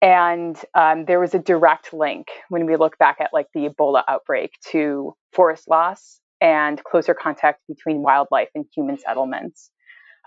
And 0.03 0.55
um, 0.75 1.05
there 1.05 1.19
was 1.19 1.33
a 1.33 1.39
direct 1.39 1.93
link 1.93 2.27
when 2.49 2.67
we 2.67 2.75
look 2.75 2.97
back 2.99 3.17
at 3.21 3.33
like 3.33 3.47
the 3.53 3.69
Ebola 3.69 4.03
outbreak 4.07 4.51
to 4.71 5.15
forest 5.31 5.67
loss 5.67 6.19
and 6.41 6.83
closer 6.83 7.15
contact 7.15 7.61
between 7.67 8.03
wildlife 8.03 8.49
and 8.53 8.65
human 8.75 8.99
settlements 8.99 9.71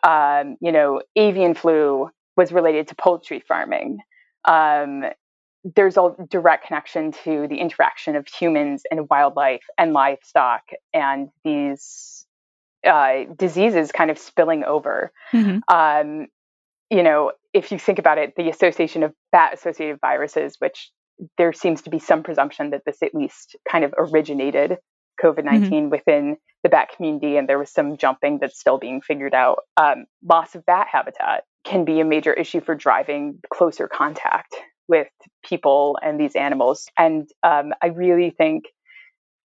um, 0.03 0.57
you 0.61 0.73
know, 0.73 1.03
avian 1.17 1.55
flu 1.55 2.11
was 2.37 2.53
related 2.53 2.89
to 2.89 2.95
poultry 2.95 3.41
farming. 3.41 3.99
Um, 4.45 5.05
there's 5.75 5.97
a 5.97 6.15
direct 6.31 6.67
connection 6.67 7.13
to 7.25 7.49
the 7.49 7.57
interaction 7.57 8.15
of 8.15 8.29
humans 8.29 8.85
and 8.91 9.09
wildlife 9.11 9.65
and 9.77 9.93
livestock 9.93 10.63
and 10.95 11.29
these 11.45 12.25
uh, 12.87 13.25
diseases 13.37 13.91
kind 13.91 14.11
of 14.11 14.19
spilling 14.19 14.63
over. 14.63 15.11
Mm-hmm. 15.33 15.59
Um, 15.75 16.29
you 16.89 17.03
know, 17.03 17.33
if 17.57 17.73
you 17.73 17.79
think 17.79 17.99
about 17.99 18.19
it, 18.19 18.35
the 18.37 18.51
association 18.51 19.03
of 19.03 19.13
bat 19.33 19.55
associated 19.55 19.99
viruses, 20.01 20.57
which 20.59 20.91
there 21.39 21.53
seems 21.53 21.83
to 21.83 21.91
be 21.91 21.99
some 21.99 22.23
presumption 22.23 22.71
that 22.71 22.83
this 22.85 23.03
at 23.03 23.15
least 23.15 23.57
kind 23.71 23.85
of 23.85 23.95
originated 23.97 24.77
COVID 25.23 25.45
19 25.45 25.71
mm-hmm. 25.71 25.89
within 25.89 26.37
the 26.63 26.69
bat 26.69 26.91
community, 26.95 27.37
and 27.37 27.49
there 27.49 27.59
was 27.59 27.73
some 27.73 27.97
jumping 27.97 28.39
that's 28.41 28.61
still 28.61 28.79
being 28.79 29.01
figured 29.01 29.35
out. 29.35 29.61
Um, 29.77 30.05
loss 30.23 30.55
of 30.55 30.67
bat 30.67 30.89
habitat 30.91 31.45
can 31.65 31.85
be 31.85 32.01
a 32.01 32.05
major 32.05 32.33
issue 32.33 32.61
for 32.61 32.75
driving 32.75 33.39
closer 33.53 33.89
contact 33.89 34.55
with 34.89 35.09
people 35.45 35.99
and 36.03 36.21
these 36.21 36.37
animals. 36.37 36.87
And 36.99 37.29
um, 37.43 37.73
I 37.83 37.89
really 37.89 38.31
think 38.31 38.67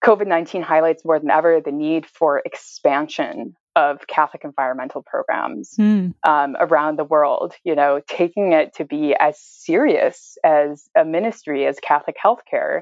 COVID 0.04 0.28
19 0.28 0.64
highlights 0.64 1.06
more 1.06 1.20
than 1.20 1.30
ever 1.30 1.62
the 1.64 1.72
need 1.72 2.08
for 2.08 2.42
expansion 2.44 3.56
of 3.76 4.06
Catholic 4.08 4.44
environmental 4.44 5.02
programs 5.02 5.76
mm. 5.80 6.14
um, 6.28 6.56
around 6.60 7.00
the 7.00 7.06
world, 7.06 7.54
you 7.64 7.76
know, 7.76 8.02
taking 8.08 8.54
it 8.54 8.76
to 8.76 8.86
be 8.86 9.16
as 9.18 9.40
serious 9.40 10.38
as 10.44 10.90
a 10.96 11.06
ministry 11.06 11.66
as 11.66 11.80
Catholic 11.80 12.18
healthcare 12.24 12.82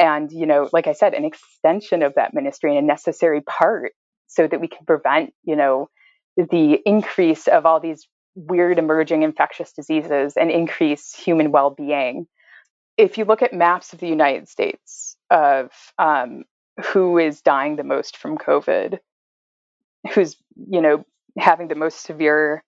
and 0.00 0.32
you 0.32 0.46
know 0.46 0.68
like 0.72 0.88
i 0.88 0.92
said 0.92 1.14
an 1.14 1.24
extension 1.24 2.02
of 2.02 2.14
that 2.14 2.34
ministry 2.34 2.76
and 2.76 2.84
a 2.84 2.86
necessary 2.86 3.42
part 3.42 3.92
so 4.26 4.48
that 4.48 4.60
we 4.60 4.66
can 4.66 4.84
prevent 4.84 5.32
you 5.44 5.54
know 5.54 5.88
the 6.36 6.78
increase 6.84 7.46
of 7.46 7.66
all 7.66 7.78
these 7.78 8.08
weird 8.34 8.78
emerging 8.78 9.22
infectious 9.22 9.72
diseases 9.72 10.34
and 10.36 10.50
increase 10.50 11.14
human 11.14 11.52
well-being 11.52 12.26
if 12.96 13.18
you 13.18 13.24
look 13.24 13.42
at 13.42 13.52
maps 13.52 13.92
of 13.92 14.00
the 14.00 14.08
united 14.08 14.48
states 14.48 15.16
of 15.30 15.70
um, 15.98 16.44
who 16.92 17.18
is 17.18 17.42
dying 17.42 17.76
the 17.76 17.84
most 17.84 18.16
from 18.16 18.38
covid 18.38 18.98
who's 20.14 20.36
you 20.56 20.80
know 20.80 21.04
having 21.38 21.68
the 21.68 21.74
most 21.74 22.02
severe 22.02 22.62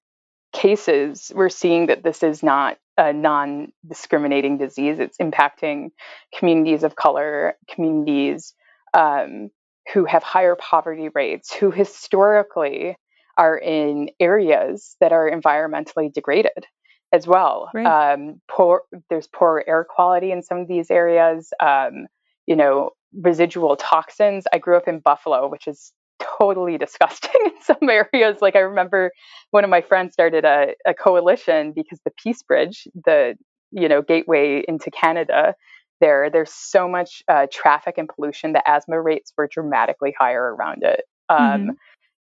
cases 0.53 1.33
we're 1.35 1.49
seeing 1.49 1.87
that 1.87 2.03
this 2.03 2.23
is 2.23 2.43
not 2.43 2.79
a 2.99 3.12
non 3.12 3.73
discriminating 3.87 4.59
disease. 4.59 4.99
It's 4.99 5.19
impacting 5.19 5.91
communities 6.37 6.85
of 6.85 6.97
color, 6.97 7.55
communities 7.69 8.55
um, 8.95 9.51
who 9.93 10.05
have 10.05 10.23
higher 10.23 10.57
poverty 10.57 11.09
rates, 11.15 11.53
who 11.53 11.71
historically 11.71 12.97
are 13.39 13.57
in 13.57 14.11
areas 14.21 14.97
that 15.01 15.12
are 15.12 15.31
environmentally 15.31 16.12
degraded 16.12 16.67
as 17.12 17.27
well. 17.27 17.71
Right. 17.73 18.12
Um, 18.15 18.41
poor, 18.49 18.83
there's 19.09 19.27
poor 19.27 19.65
air 19.67 19.87
quality 19.89 20.33
in 20.33 20.43
some 20.43 20.59
of 20.59 20.69
these 20.69 20.91
areas. 20.91 21.53
Um, 21.61 22.07
you 22.47 22.57
know, 22.57 22.91
residual 23.15 23.77
toxins. 23.77 24.45
I 24.53 24.59
grew 24.59 24.77
up 24.77 24.89
in 24.89 24.99
Buffalo, 24.99 25.49
which 25.49 25.67
is 25.67 25.93
totally 26.38 26.79
disgusting 26.79 27.31
in 27.45 27.62
some 27.62 27.88
areas. 27.88 28.38
Like 28.41 28.57
I 28.57 28.61
remember 28.61 29.12
one 29.50 29.64
of 29.64 29.71
my 29.71 29.81
friends 29.81 30.12
started 30.12 30.45
a, 30.45 30.75
a 30.87 30.95
coalition 30.95 31.73
because 31.73 32.00
the 32.05 32.12
Peace 32.23 32.43
Bridge, 32.43 32.87
the 33.05 33.35
you 33.71 33.88
know 33.88 34.02
gateway 34.02 34.62
into 34.67 34.91
Canada, 34.91 35.55
there 36.00 36.31
there's 36.31 36.52
so 36.52 36.88
much 36.88 37.23
uh, 37.29 37.47
traffic 37.50 37.97
and 37.99 38.09
pollution. 38.09 38.52
The 38.52 38.69
asthma 38.69 39.00
rates 39.00 39.33
were 39.37 39.49
dramatically 39.50 40.14
higher 40.19 40.55
around 40.55 40.83
it. 40.83 41.05
Um, 41.29 41.38
mm-hmm. 41.38 41.71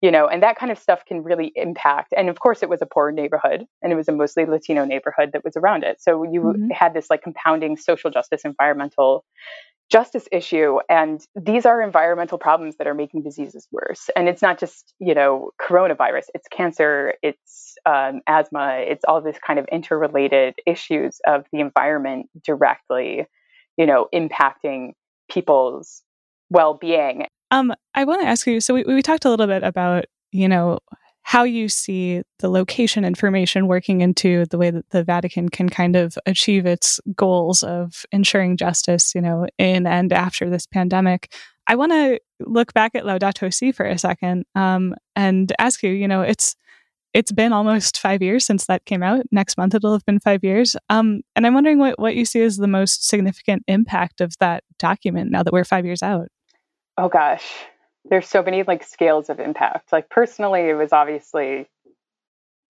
You 0.00 0.10
know, 0.10 0.26
and 0.26 0.42
that 0.42 0.56
kind 0.56 0.72
of 0.72 0.78
stuff 0.78 1.04
can 1.06 1.22
really 1.22 1.52
impact. 1.54 2.12
And 2.16 2.28
of 2.28 2.40
course, 2.40 2.64
it 2.64 2.68
was 2.68 2.82
a 2.82 2.86
poor 2.86 3.12
neighborhood, 3.12 3.66
and 3.82 3.92
it 3.92 3.94
was 3.94 4.08
a 4.08 4.12
mostly 4.12 4.44
Latino 4.46 4.84
neighborhood 4.84 5.30
that 5.32 5.44
was 5.44 5.56
around 5.56 5.84
it. 5.84 6.00
So 6.00 6.24
you 6.24 6.40
mm-hmm. 6.40 6.70
had 6.72 6.92
this 6.92 7.08
like 7.08 7.22
compounding 7.22 7.76
social 7.76 8.10
justice, 8.10 8.42
environmental 8.44 9.24
justice 9.92 10.26
issue 10.32 10.78
and 10.88 11.20
these 11.36 11.66
are 11.66 11.82
environmental 11.82 12.38
problems 12.38 12.76
that 12.76 12.86
are 12.86 12.94
making 12.94 13.22
diseases 13.22 13.68
worse. 13.70 14.08
And 14.16 14.26
it's 14.26 14.40
not 14.40 14.58
just 14.58 14.94
you 14.98 15.14
know 15.14 15.50
coronavirus 15.60 16.24
it's 16.34 16.48
cancer 16.48 17.14
it's 17.22 17.74
um, 17.84 18.22
asthma 18.26 18.78
it's 18.78 19.04
all 19.06 19.20
this 19.20 19.36
kind 19.46 19.58
of 19.58 19.66
interrelated 19.70 20.54
issues 20.66 21.20
of 21.26 21.44
the 21.52 21.60
environment 21.60 22.30
directly 22.42 23.26
you 23.76 23.84
know 23.84 24.08
impacting 24.14 24.92
people's 25.30 26.02
well-being. 26.48 27.26
Um 27.50 27.74
i 27.94 28.04
want 28.04 28.22
to 28.22 28.26
ask 28.26 28.46
you 28.46 28.60
so 28.60 28.72
we, 28.72 28.84
we 28.84 29.02
talked 29.02 29.26
a 29.26 29.30
little 29.30 29.46
bit 29.46 29.62
about 29.62 30.06
you 30.30 30.48
know 30.48 30.78
how 31.22 31.44
you 31.44 31.68
see 31.68 32.22
the 32.40 32.48
location 32.48 33.04
information 33.04 33.68
working 33.68 34.00
into 34.00 34.44
the 34.46 34.58
way 34.58 34.70
that 34.70 34.90
the 34.90 35.04
Vatican 35.04 35.48
can 35.48 35.68
kind 35.68 35.96
of 35.96 36.18
achieve 36.26 36.66
its 36.66 37.00
goals 37.14 37.62
of 37.62 38.04
ensuring 38.12 38.56
justice, 38.56 39.14
you 39.14 39.20
know, 39.20 39.46
in 39.58 39.86
and 39.86 40.12
after 40.12 40.50
this 40.50 40.66
pandemic. 40.66 41.32
I 41.68 41.76
want 41.76 41.92
to 41.92 42.20
look 42.40 42.74
back 42.74 42.94
at 42.94 43.04
Laudato 43.04 43.54
Si 43.54 43.70
for 43.70 43.86
a 43.86 43.98
second 43.98 44.44
um, 44.56 44.96
and 45.14 45.52
ask 45.58 45.82
you, 45.82 45.90
you 45.90 46.08
know, 46.08 46.22
it's 46.22 46.56
it's 47.14 47.30
been 47.30 47.52
almost 47.52 48.00
five 48.00 48.22
years 48.22 48.44
since 48.44 48.66
that 48.66 48.86
came 48.86 49.02
out. 49.02 49.24
Next 49.30 49.58
month 49.58 49.74
it'll 49.74 49.92
have 49.92 50.04
been 50.06 50.18
five 50.18 50.42
years. 50.42 50.76
Um, 50.88 51.20
and 51.36 51.46
I'm 51.46 51.52
wondering 51.52 51.78
what, 51.78 51.98
what 51.98 52.16
you 52.16 52.24
see 52.24 52.40
as 52.40 52.56
the 52.56 52.66
most 52.66 53.06
significant 53.06 53.64
impact 53.68 54.22
of 54.22 54.34
that 54.40 54.64
document 54.78 55.30
now 55.30 55.42
that 55.42 55.52
we're 55.52 55.64
five 55.64 55.84
years 55.84 56.02
out. 56.02 56.28
Oh 56.96 57.10
gosh 57.10 57.44
there's 58.12 58.28
so 58.28 58.42
many 58.42 58.62
like 58.62 58.84
scales 58.84 59.30
of 59.30 59.40
impact. 59.40 59.90
Like 59.90 60.10
personally, 60.10 60.68
it 60.68 60.74
was 60.74 60.92
obviously 60.92 61.66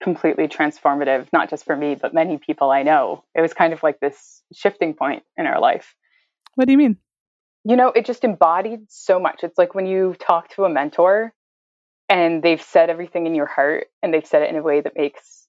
completely 0.01 0.47
transformative, 0.47 1.27
not 1.33 1.51
just 1.51 1.65
for 1.65 1.75
me, 1.75 1.97
but 1.97 2.15
many 2.15 2.39
people 2.39 2.71
I 2.71 2.85
know. 2.85 3.25
It 3.35 3.41
was 3.41 3.53
kind 3.53 3.73
of 3.73 3.83
like 3.83 3.99
this 3.99 4.41
shifting 4.55 4.95
point 4.95 5.25
in 5.37 5.47
our 5.47 5.59
life. 5.59 5.97
What 6.55 6.67
do 6.67 6.71
you 6.71 6.79
mean? 6.79 6.97
You 7.65 7.75
know, 7.75 7.89
it 7.89 8.07
just 8.07 8.23
embodied 8.23 8.83
so 8.89 9.19
much. 9.19 9.43
It's 9.43 9.59
like 9.59 9.75
when 9.75 9.85
you 9.85 10.15
talk 10.21 10.49
to 10.51 10.65
a 10.65 10.71
mentor 10.71 11.35
and 12.09 12.41
they've 12.41 12.63
said 12.63 12.89
everything 12.89 13.27
in 13.27 13.35
your 13.35 13.47
heart 13.47 13.89
and 14.01 14.15
they've 14.15 14.25
said 14.25 14.43
it 14.43 14.51
in 14.51 14.55
a 14.55 14.63
way 14.63 14.81
that 14.81 14.97
makes 14.97 15.49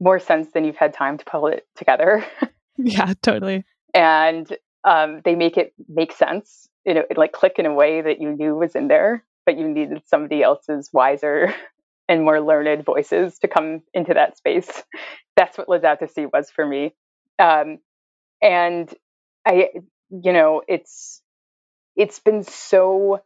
more 0.00 0.18
sense 0.18 0.48
than 0.50 0.64
you've 0.64 0.74
had 0.74 0.94
time 0.94 1.16
to 1.16 1.24
pull 1.24 1.46
it 1.46 1.64
together. 1.76 2.26
yeah, 2.76 3.14
totally. 3.22 3.64
And 3.94 4.52
um, 4.82 5.20
they 5.24 5.36
make 5.36 5.56
it 5.56 5.74
make 5.88 6.10
sense 6.10 6.68
you 6.88 6.94
know, 6.94 7.04
it 7.10 7.18
like 7.18 7.32
click 7.32 7.58
in 7.58 7.66
a 7.66 7.74
way 7.74 8.00
that 8.00 8.18
you 8.18 8.32
knew 8.32 8.54
was 8.56 8.74
in 8.74 8.88
there, 8.88 9.22
but 9.48 9.56
you 9.56 9.66
needed 9.66 10.02
somebody 10.04 10.42
else's 10.42 10.90
wiser 10.92 11.54
and 12.08 12.22
more 12.22 12.38
learned 12.38 12.84
voices 12.84 13.38
to 13.38 13.48
come 13.48 13.80
into 13.94 14.12
that 14.12 14.36
space. 14.36 14.82
That's 15.36 15.56
what 15.56 15.68
Laudato 15.68 16.06
Si 16.10 16.26
was 16.26 16.50
for 16.50 16.66
me. 16.66 16.94
Um, 17.38 17.78
and 18.42 18.92
I, 19.46 19.70
you 20.10 20.34
know, 20.34 20.60
it's 20.68 21.22
it's 21.96 22.20
been 22.20 22.42
so 22.42 23.22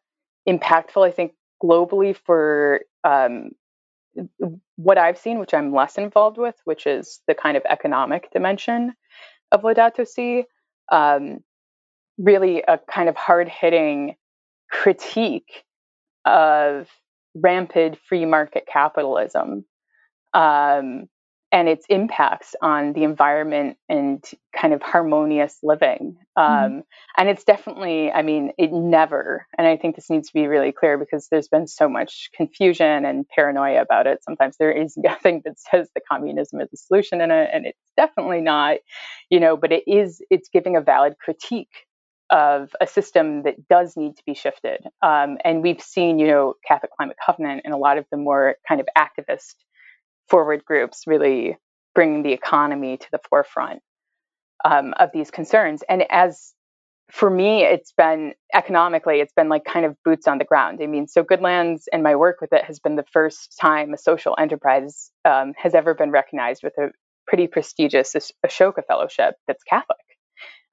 impactful. 0.48 1.04
I 1.04 1.10
think 1.10 1.32
globally 1.60 2.16
for 2.16 2.82
um, 3.02 3.50
what 4.76 4.98
I've 4.98 5.18
seen, 5.18 5.40
which 5.40 5.54
I'm 5.54 5.74
less 5.74 5.98
involved 5.98 6.38
with, 6.38 6.54
which 6.64 6.86
is 6.86 7.20
the 7.26 7.34
kind 7.34 7.56
of 7.56 7.64
economic 7.68 8.30
dimension 8.30 8.94
of 9.50 9.62
Laudato 9.62 10.06
Si. 10.06 10.44
Um, 10.88 11.40
really 12.16 12.62
a 12.62 12.78
kind 12.78 13.08
of 13.08 13.16
hard 13.16 13.48
hitting 13.48 14.14
critique 14.70 15.64
of 16.24 16.88
rampant 17.34 17.98
free 18.08 18.24
market 18.24 18.66
capitalism 18.70 19.64
um, 20.34 21.08
and 21.52 21.68
its 21.68 21.84
impacts 21.90 22.54
on 22.62 22.94
the 22.94 23.04
environment 23.04 23.76
and 23.86 24.24
kind 24.56 24.72
of 24.72 24.80
harmonious 24.80 25.58
living. 25.62 26.16
Mm-hmm. 26.36 26.76
Um, 26.76 26.82
and 27.16 27.28
it's 27.28 27.44
definitely, 27.44 28.10
I 28.10 28.22
mean, 28.22 28.52
it 28.56 28.72
never, 28.72 29.46
and 29.58 29.66
I 29.66 29.76
think 29.76 29.94
this 29.94 30.08
needs 30.08 30.28
to 30.28 30.34
be 30.34 30.46
really 30.46 30.72
clear 30.72 30.96
because 30.96 31.28
there's 31.30 31.48
been 31.48 31.66
so 31.66 31.90
much 31.90 32.30
confusion 32.34 33.04
and 33.04 33.28
paranoia 33.28 33.82
about 33.82 34.06
it. 34.06 34.24
Sometimes 34.24 34.56
there 34.58 34.72
is 34.72 34.94
nothing 34.96 35.42
that 35.44 35.58
says 35.58 35.90
that 35.94 36.02
communism 36.10 36.60
is 36.62 36.70
the 36.70 36.78
solution 36.78 37.20
in 37.20 37.30
it, 37.30 37.50
and 37.52 37.66
it's 37.66 37.92
definitely 37.98 38.40
not, 38.40 38.78
you 39.28 39.38
know, 39.38 39.56
but 39.56 39.72
it 39.72 39.84
is, 39.86 40.22
it's 40.30 40.48
giving 40.48 40.76
a 40.76 40.80
valid 40.80 41.14
critique 41.22 41.86
of 42.32 42.70
a 42.80 42.86
system 42.86 43.42
that 43.42 43.68
does 43.68 43.94
need 43.96 44.16
to 44.16 44.22
be 44.24 44.34
shifted. 44.34 44.80
Um, 45.02 45.36
and 45.44 45.62
we've 45.62 45.82
seen, 45.82 46.18
you 46.18 46.26
know, 46.26 46.54
Catholic 46.66 46.90
Climate 46.96 47.18
Covenant 47.24 47.60
and 47.64 47.74
a 47.74 47.76
lot 47.76 47.98
of 47.98 48.06
the 48.10 48.16
more 48.16 48.56
kind 48.66 48.80
of 48.80 48.88
activist 48.96 49.54
forward 50.28 50.64
groups 50.64 51.02
really 51.06 51.58
bringing 51.94 52.22
the 52.22 52.32
economy 52.32 52.96
to 52.96 53.06
the 53.12 53.20
forefront 53.28 53.82
um, 54.64 54.94
of 54.98 55.10
these 55.12 55.30
concerns. 55.30 55.82
And 55.86 56.04
as 56.10 56.54
for 57.10 57.28
me, 57.28 57.64
it's 57.64 57.92
been 57.92 58.32
economically, 58.54 59.20
it's 59.20 59.34
been 59.34 59.50
like 59.50 59.64
kind 59.66 59.84
of 59.84 59.94
boots 60.02 60.26
on 60.26 60.38
the 60.38 60.44
ground. 60.46 60.80
I 60.82 60.86
mean, 60.86 61.06
so 61.08 61.22
Goodlands 61.22 61.82
and 61.92 62.02
my 62.02 62.16
work 62.16 62.40
with 62.40 62.54
it 62.54 62.64
has 62.64 62.80
been 62.80 62.96
the 62.96 63.04
first 63.12 63.58
time 63.60 63.92
a 63.92 63.98
social 63.98 64.34
enterprise 64.38 65.10
um, 65.26 65.52
has 65.58 65.74
ever 65.74 65.92
been 65.92 66.10
recognized 66.10 66.62
with 66.62 66.72
a 66.78 66.88
pretty 67.26 67.46
prestigious 67.46 68.16
Ashoka 68.46 68.82
Fellowship 68.86 69.34
that's 69.46 69.62
Catholic. 69.64 69.98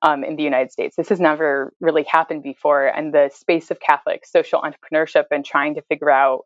Um, 0.01 0.23
in 0.23 0.37
the 0.37 0.43
United 0.43 0.71
States. 0.71 0.95
This 0.95 1.09
has 1.09 1.19
never 1.19 1.73
really 1.81 2.03
happened 2.03 2.41
before. 2.41 2.87
And 2.87 3.13
the 3.13 3.29
space 3.33 3.69
of 3.69 3.81
Catholic 3.81 4.25
social 4.25 4.61
entrepreneurship 4.61 5.25
and 5.29 5.43
trying 5.43 5.75
to 5.75 5.81
figure 5.89 6.09
out 6.09 6.45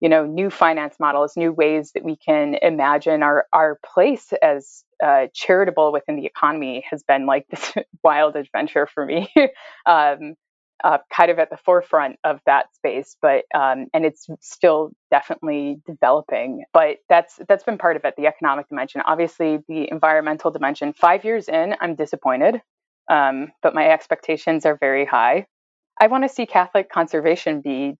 you 0.00 0.08
know 0.08 0.26
new 0.26 0.50
finance 0.50 0.96
models 0.98 1.36
new 1.36 1.52
ways 1.52 1.92
that 1.92 2.02
we 2.02 2.16
can 2.16 2.54
imagine 2.62 3.22
our 3.22 3.46
our 3.52 3.78
place 3.84 4.32
as 4.42 4.84
uh, 5.02 5.26
charitable 5.32 5.92
within 5.92 6.16
the 6.16 6.26
economy 6.26 6.84
has 6.90 7.02
been 7.02 7.26
like 7.26 7.46
this 7.50 7.72
wild 8.02 8.36
adventure 8.36 8.86
for 8.86 9.04
me 9.06 9.32
um, 9.86 10.34
uh, 10.82 10.96
kind 11.14 11.30
of 11.30 11.38
at 11.38 11.50
the 11.50 11.58
forefront 11.58 12.18
of 12.24 12.40
that 12.46 12.74
space 12.74 13.16
but 13.20 13.44
um, 13.54 13.86
and 13.92 14.04
it's 14.04 14.26
still 14.40 14.90
definitely 15.10 15.80
developing 15.86 16.64
but 16.72 16.96
that's 17.08 17.38
that's 17.48 17.64
been 17.64 17.78
part 17.78 17.96
of 17.96 18.04
it 18.04 18.14
the 18.16 18.26
economic 18.26 18.68
dimension 18.68 19.02
obviously 19.04 19.58
the 19.68 19.90
environmental 19.90 20.50
dimension 20.50 20.92
five 20.94 21.24
years 21.24 21.48
in 21.48 21.74
i'm 21.80 21.94
disappointed 21.94 22.62
um, 23.10 23.48
but 23.62 23.74
my 23.74 23.90
expectations 23.90 24.64
are 24.64 24.78
very 24.78 25.04
high 25.04 25.46
i 26.00 26.06
want 26.06 26.24
to 26.24 26.28
see 26.28 26.46
catholic 26.46 26.90
conservation 26.90 27.60
be 27.60 27.98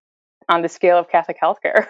on 0.50 0.62
the 0.62 0.68
scale 0.68 0.98
of 0.98 1.08
Catholic 1.08 1.38
healthcare. 1.42 1.86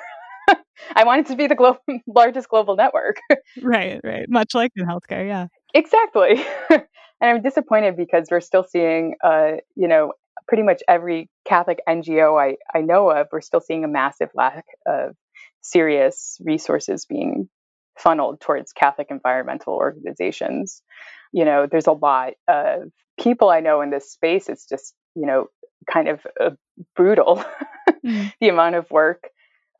I 0.96 1.04
want 1.04 1.20
it 1.20 1.26
to 1.30 1.36
be 1.36 1.46
the 1.46 1.54
glo- 1.54 1.78
largest 2.06 2.48
global 2.48 2.76
network. 2.76 3.18
right, 3.62 4.00
right. 4.04 4.26
Much 4.28 4.54
like 4.54 4.72
in 4.76 4.86
healthcare, 4.86 5.26
yeah. 5.26 5.46
Exactly. 5.74 6.44
and 6.70 6.82
I'm 7.20 7.42
disappointed 7.42 7.96
because 7.96 8.28
we're 8.30 8.40
still 8.40 8.64
seeing, 8.64 9.14
uh, 9.24 9.52
you 9.76 9.88
know, 9.88 10.12
pretty 10.48 10.62
much 10.62 10.82
every 10.88 11.28
Catholic 11.46 11.80
NGO 11.88 12.40
I, 12.40 12.56
I 12.76 12.82
know 12.82 13.10
of, 13.10 13.28
we're 13.32 13.40
still 13.40 13.60
seeing 13.60 13.84
a 13.84 13.88
massive 13.88 14.30
lack 14.34 14.64
of 14.86 15.14
serious 15.60 16.38
resources 16.44 17.06
being 17.06 17.48
funneled 17.98 18.40
towards 18.40 18.72
Catholic 18.72 19.08
environmental 19.10 19.74
organizations. 19.74 20.82
You 21.32 21.44
know, 21.44 21.68
there's 21.70 21.86
a 21.86 21.92
lot 21.92 22.32
of 22.48 22.90
people 23.20 23.50
I 23.50 23.60
know 23.60 23.80
in 23.80 23.90
this 23.90 24.10
space. 24.10 24.48
It's 24.48 24.66
just, 24.66 24.94
you 25.14 25.26
know, 25.26 25.46
kind 25.90 26.08
of 26.08 26.20
uh, 26.40 26.50
brutal 26.96 27.44
mm. 28.04 28.32
the 28.40 28.48
amount 28.48 28.74
of 28.74 28.90
work 28.90 29.28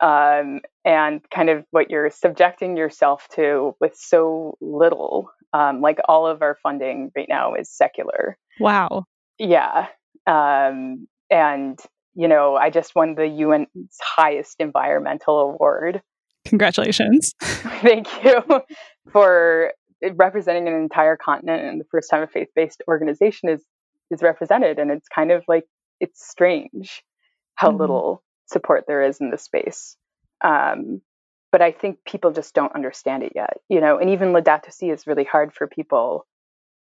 um, 0.01 0.61
and 0.83 1.21
kind 1.29 1.49
of 1.49 1.63
what 1.71 1.89
you're 1.89 2.09
subjecting 2.09 2.75
yourself 2.77 3.27
to 3.35 3.75
with 3.79 3.95
so 3.95 4.57
little. 4.61 5.29
Um, 5.53 5.81
like 5.81 5.99
all 6.07 6.27
of 6.27 6.41
our 6.41 6.57
funding 6.63 7.11
right 7.15 7.27
now 7.27 7.55
is 7.55 7.69
secular. 7.69 8.37
Wow. 8.59 9.05
Yeah. 9.37 9.87
Um, 10.25 11.07
and, 11.29 11.77
you 12.15 12.27
know, 12.27 12.55
I 12.55 12.69
just 12.69 12.95
won 12.95 13.15
the 13.15 13.25
UN's 13.25 13.97
highest 14.01 14.55
environmental 14.59 15.39
award. 15.39 16.01
Congratulations. 16.45 17.35
Thank 17.41 18.07
you 18.23 18.41
for 19.11 19.73
representing 20.15 20.67
an 20.67 20.73
entire 20.73 21.15
continent 21.15 21.63
and 21.63 21.79
the 21.79 21.85
first 21.91 22.09
time 22.09 22.23
a 22.23 22.27
faith-based 22.27 22.83
organization 22.87 23.49
is 23.49 23.63
is 24.09 24.21
represented 24.21 24.77
and 24.77 24.91
it's 24.91 25.07
kind 25.07 25.31
of 25.31 25.43
like 25.47 25.65
it's 25.99 26.27
strange 26.27 27.03
how 27.55 27.69
mm-hmm. 27.69 27.77
little 27.77 28.23
support 28.47 28.85
there 28.87 29.03
is 29.03 29.21
in 29.21 29.29
the 29.29 29.37
space. 29.37 29.95
Um, 30.43 31.01
but 31.51 31.61
I 31.61 31.71
think 31.71 31.99
people 32.05 32.31
just 32.31 32.53
don't 32.53 32.73
understand 32.73 33.23
it 33.23 33.33
yet, 33.35 33.57
you 33.69 33.81
know. 33.81 33.97
And 33.97 34.09
even 34.09 34.33
Laudato 34.33 34.71
Si 34.71 34.89
is 34.89 35.05
really 35.05 35.25
hard 35.25 35.53
for 35.53 35.67
people 35.67 36.25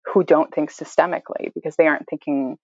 who 0.04 0.22
don't 0.22 0.54
think 0.54 0.70
systemically 0.70 1.52
because 1.54 1.76
they 1.76 1.86
aren't 1.86 2.08
thinking, 2.08 2.56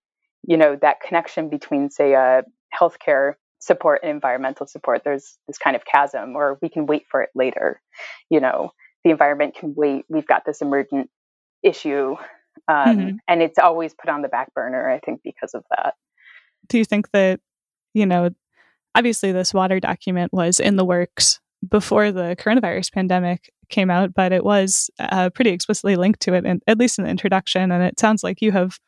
you 0.47 0.57
know, 0.57 0.77
that 0.77 1.01
connection 1.01 1.49
between, 1.49 1.91
say, 1.91 2.13
a 2.13 2.45
healthcare 2.79 3.35
support 3.59 4.01
and 4.03 4.11
environmental 4.11 4.67
support. 4.67 5.03
There's 5.03 5.39
this 5.47 5.59
kind 5.59 5.77
of 5.77 5.85
chasm, 5.85 6.37
or 6.37 6.59
we 6.61 6.69
can 6.69 6.87
wait 6.87 7.07
for 7.11 7.23
it 7.23 7.31
later. 7.35 7.81
You 8.29 8.41
know, 8.41 8.73
the 9.05 9.11
environment 9.11 9.55
can 9.55 9.75
wait. 9.77 10.05
We've 10.09 10.27
got 10.27 10.45
this 10.45 10.61
emergent 10.63 11.11
issue, 11.63 12.17
um, 12.69 12.97
mm-hmm. 12.97 13.17
and 13.29 13.43
it's 13.43 13.59
always 13.59 13.95
put 13.95 14.11
on 14.11 14.23
the 14.23 14.29
back 14.29 14.53
burner. 14.55 14.91
I 14.91 14.99
think 15.01 15.21
because 15.23 15.55
of 15.55 15.65
that. 15.71 15.95
Do 16.69 16.79
you 16.79 16.85
think 16.85 17.11
that 17.13 17.41
you 17.93 18.07
know 18.07 18.31
obviously 18.95 19.33
this 19.33 19.53
water 19.53 19.81
document 19.81 20.33
was 20.33 20.61
in 20.61 20.77
the 20.77 20.85
works 20.85 21.41
before 21.69 22.13
the 22.13 22.37
coronavirus 22.39 22.93
pandemic 22.93 23.51
came 23.71 23.91
out, 23.91 24.15
but 24.15 24.33
it 24.33 24.45
was 24.45 24.91
uh, 24.99 25.31
pretty 25.31 25.51
explicitly 25.51 25.97
linked 25.97 26.21
to 26.21 26.35
it, 26.35 26.45
in, 26.45 26.61
at 26.67 26.79
least 26.79 26.99
in 26.99 27.05
the 27.05 27.11
introduction. 27.11 27.73
And 27.73 27.83
it 27.83 27.99
sounds 27.99 28.23
like 28.23 28.43
you 28.43 28.53
have 28.53 28.79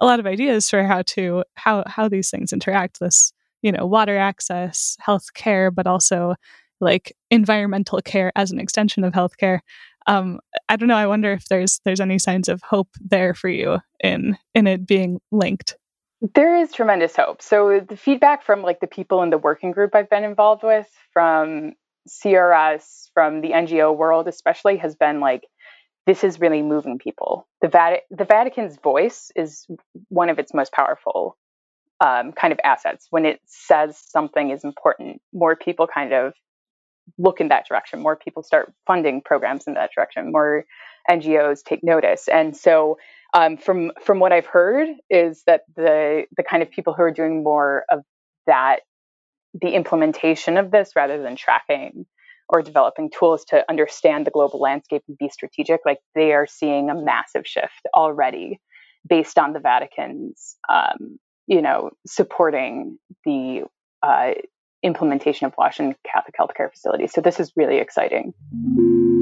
a 0.00 0.06
lot 0.06 0.20
of 0.20 0.26
ideas 0.26 0.68
for 0.68 0.82
how 0.82 1.02
to 1.02 1.44
how 1.54 1.84
how 1.86 2.08
these 2.08 2.30
things 2.30 2.52
interact. 2.52 3.00
This 3.00 3.32
you 3.62 3.72
know 3.72 3.86
water 3.86 4.18
access, 4.18 4.96
health 5.00 5.32
care, 5.34 5.70
but 5.70 5.86
also 5.86 6.34
like 6.80 7.16
environmental 7.30 8.00
care 8.00 8.32
as 8.36 8.50
an 8.50 8.58
extension 8.58 9.04
of 9.04 9.12
healthcare. 9.12 9.60
Um, 10.06 10.40
I 10.68 10.76
don't 10.76 10.88
know. 10.88 10.96
I 10.96 11.06
wonder 11.06 11.32
if 11.32 11.46
there's 11.48 11.80
there's 11.84 12.00
any 12.00 12.18
signs 12.18 12.48
of 12.48 12.62
hope 12.62 12.88
there 13.00 13.34
for 13.34 13.48
you 13.48 13.78
in 14.02 14.36
in 14.54 14.66
it 14.66 14.86
being 14.86 15.20
linked. 15.32 15.76
There 16.34 16.56
is 16.56 16.72
tremendous 16.72 17.16
hope. 17.16 17.42
So 17.42 17.80
the 17.80 17.96
feedback 17.96 18.42
from 18.42 18.62
like 18.62 18.80
the 18.80 18.86
people 18.86 19.22
in 19.22 19.30
the 19.30 19.38
working 19.38 19.72
group 19.72 19.94
I've 19.94 20.08
been 20.08 20.24
involved 20.24 20.62
with, 20.62 20.88
from 21.12 21.72
CRS, 22.08 23.08
from 23.12 23.40
the 23.40 23.50
NGO 23.50 23.94
world 23.96 24.28
especially, 24.28 24.76
has 24.78 24.94
been 24.94 25.20
like 25.20 25.44
this 26.06 26.22
is 26.22 26.40
really 26.40 26.62
moving 26.62 26.98
people. 26.98 27.46
The, 27.62 28.00
the 28.10 28.24
Vatican's 28.24 28.76
voice 28.76 29.30
is 29.34 29.66
one 30.08 30.28
of 30.28 30.38
its 30.38 30.52
most 30.52 30.72
powerful 30.72 31.36
um, 32.00 32.32
kind 32.32 32.52
of 32.52 32.60
assets. 32.62 33.06
When 33.10 33.24
it 33.24 33.40
says 33.46 33.98
something 33.98 34.50
is 34.50 34.64
important, 34.64 35.22
more 35.32 35.56
people 35.56 35.86
kind 35.86 36.12
of 36.12 36.34
look 37.18 37.40
in 37.40 37.48
that 37.48 37.66
direction. 37.66 38.00
More 38.00 38.16
people 38.16 38.42
start 38.42 38.72
funding 38.86 39.22
programs 39.22 39.66
in 39.66 39.74
that 39.74 39.90
direction. 39.94 40.32
More 40.32 40.64
NGOs 41.10 41.62
take 41.62 41.84
notice, 41.84 42.28
and 42.28 42.56
so 42.56 42.98
um, 43.34 43.56
from 43.56 43.92
from 44.02 44.20
what 44.20 44.32
I've 44.32 44.46
heard 44.46 44.88
is 45.10 45.42
that 45.46 45.62
the 45.76 46.24
the 46.36 46.42
kind 46.42 46.62
of 46.62 46.70
people 46.70 46.94
who 46.94 47.02
are 47.02 47.10
doing 47.10 47.42
more 47.42 47.84
of 47.90 48.00
that, 48.46 48.80
the 49.60 49.70
implementation 49.70 50.56
of 50.56 50.70
this 50.70 50.92
rather 50.96 51.22
than 51.22 51.36
tracking 51.36 52.06
or 52.48 52.62
developing 52.62 53.10
tools 53.10 53.44
to 53.46 53.64
understand 53.68 54.26
the 54.26 54.30
global 54.30 54.60
landscape 54.60 55.02
and 55.08 55.18
be 55.18 55.28
strategic, 55.28 55.80
like 55.84 55.98
they 56.14 56.32
are 56.32 56.46
seeing 56.46 56.90
a 56.90 56.94
massive 56.94 57.46
shift 57.46 57.86
already 57.94 58.60
based 59.08 59.38
on 59.38 59.52
the 59.52 59.60
Vatican's, 59.60 60.56
um, 60.68 61.18
you 61.46 61.62
know, 61.62 61.90
supporting 62.06 62.98
the 63.24 63.62
uh, 64.02 64.32
implementation 64.84 65.46
of 65.46 65.54
WASH 65.58 65.80
in 65.80 65.94
Catholic 66.04 66.36
healthcare 66.38 66.70
facilities. 66.70 67.12
So 67.12 67.20
this 67.20 67.40
is 67.40 67.52
really 67.56 67.78
exciting. 67.78 68.34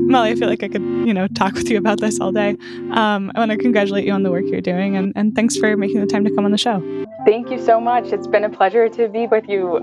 Molly, 0.08 0.30
I 0.30 0.34
feel 0.34 0.48
like 0.48 0.62
I 0.62 0.68
could, 0.68 0.82
you 0.82 1.14
know, 1.14 1.26
talk 1.28 1.54
with 1.54 1.70
you 1.70 1.78
about 1.78 2.00
this 2.00 2.20
all 2.20 2.32
day. 2.32 2.56
Um, 2.90 3.32
I 3.34 3.38
want 3.38 3.50
to 3.52 3.56
congratulate 3.56 4.04
you 4.04 4.12
on 4.12 4.24
the 4.24 4.30
work 4.30 4.44
you're 4.46 4.60
doing, 4.60 4.96
and, 4.96 5.12
and 5.16 5.34
thanks 5.34 5.56
for 5.56 5.74
making 5.76 6.00
the 6.00 6.06
time 6.06 6.24
to 6.24 6.30
come 6.34 6.44
on 6.44 6.50
the 6.50 6.58
show. 6.58 6.82
Thank 7.24 7.50
you 7.50 7.58
so 7.64 7.80
much. 7.80 8.12
It's 8.12 8.26
been 8.26 8.44
a 8.44 8.50
pleasure 8.50 8.88
to 8.90 9.08
be 9.08 9.26
with 9.26 9.48
you. 9.48 9.80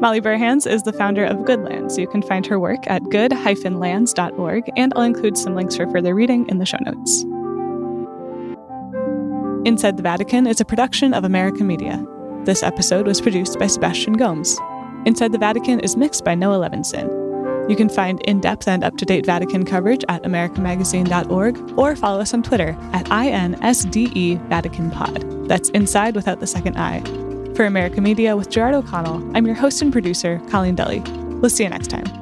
Molly 0.00 0.20
Burhans 0.20 0.68
is 0.68 0.82
the 0.82 0.92
founder 0.92 1.24
of 1.24 1.36
Goodlands. 1.44 1.96
You 1.96 2.08
can 2.08 2.22
find 2.22 2.44
her 2.46 2.58
work 2.58 2.80
at 2.88 3.02
good-lands.org, 3.10 4.70
and 4.76 4.92
I'll 4.96 5.02
include 5.02 5.36
some 5.36 5.54
links 5.54 5.76
for 5.76 5.88
further 5.90 6.14
reading 6.14 6.48
in 6.48 6.58
the 6.58 6.66
show 6.66 6.78
notes. 6.80 7.24
Inside 9.64 9.96
the 9.96 10.02
Vatican 10.02 10.48
is 10.48 10.60
a 10.60 10.64
production 10.64 11.14
of 11.14 11.22
America 11.22 11.62
Media. 11.62 12.04
This 12.44 12.64
episode 12.64 13.06
was 13.06 13.20
produced 13.20 13.60
by 13.60 13.68
Sebastian 13.68 14.14
Gomes. 14.14 14.58
Inside 15.04 15.32
the 15.32 15.38
Vatican 15.38 15.80
is 15.80 15.96
mixed 15.96 16.24
by 16.24 16.34
Noah 16.34 16.68
Levinson. 16.68 17.22
You 17.68 17.76
can 17.76 17.88
find 17.88 18.20
in 18.22 18.40
depth 18.40 18.68
and 18.68 18.82
up 18.84 18.96
to 18.98 19.04
date 19.04 19.26
Vatican 19.26 19.64
coverage 19.64 20.04
at 20.08 20.22
americamagazine.org 20.22 21.78
or 21.78 21.96
follow 21.96 22.20
us 22.20 22.34
on 22.34 22.42
Twitter 22.42 22.76
at 22.92 23.06
INSDE 23.06 24.40
Vatican 24.48 24.90
Pod. 24.90 25.48
That's 25.48 25.70
inside 25.70 26.14
without 26.14 26.40
the 26.40 26.46
second 26.46 26.76
I. 26.76 27.02
For 27.54 27.64
America 27.64 28.00
Media 28.00 28.36
with 28.36 28.50
Gerard 28.50 28.74
O'Connell, 28.74 29.36
I'm 29.36 29.46
your 29.46 29.54
host 29.54 29.82
and 29.82 29.92
producer, 29.92 30.40
Colleen 30.50 30.74
Dulle. 30.74 31.00
We'll 31.40 31.50
see 31.50 31.64
you 31.64 31.70
next 31.70 31.88
time. 31.88 32.21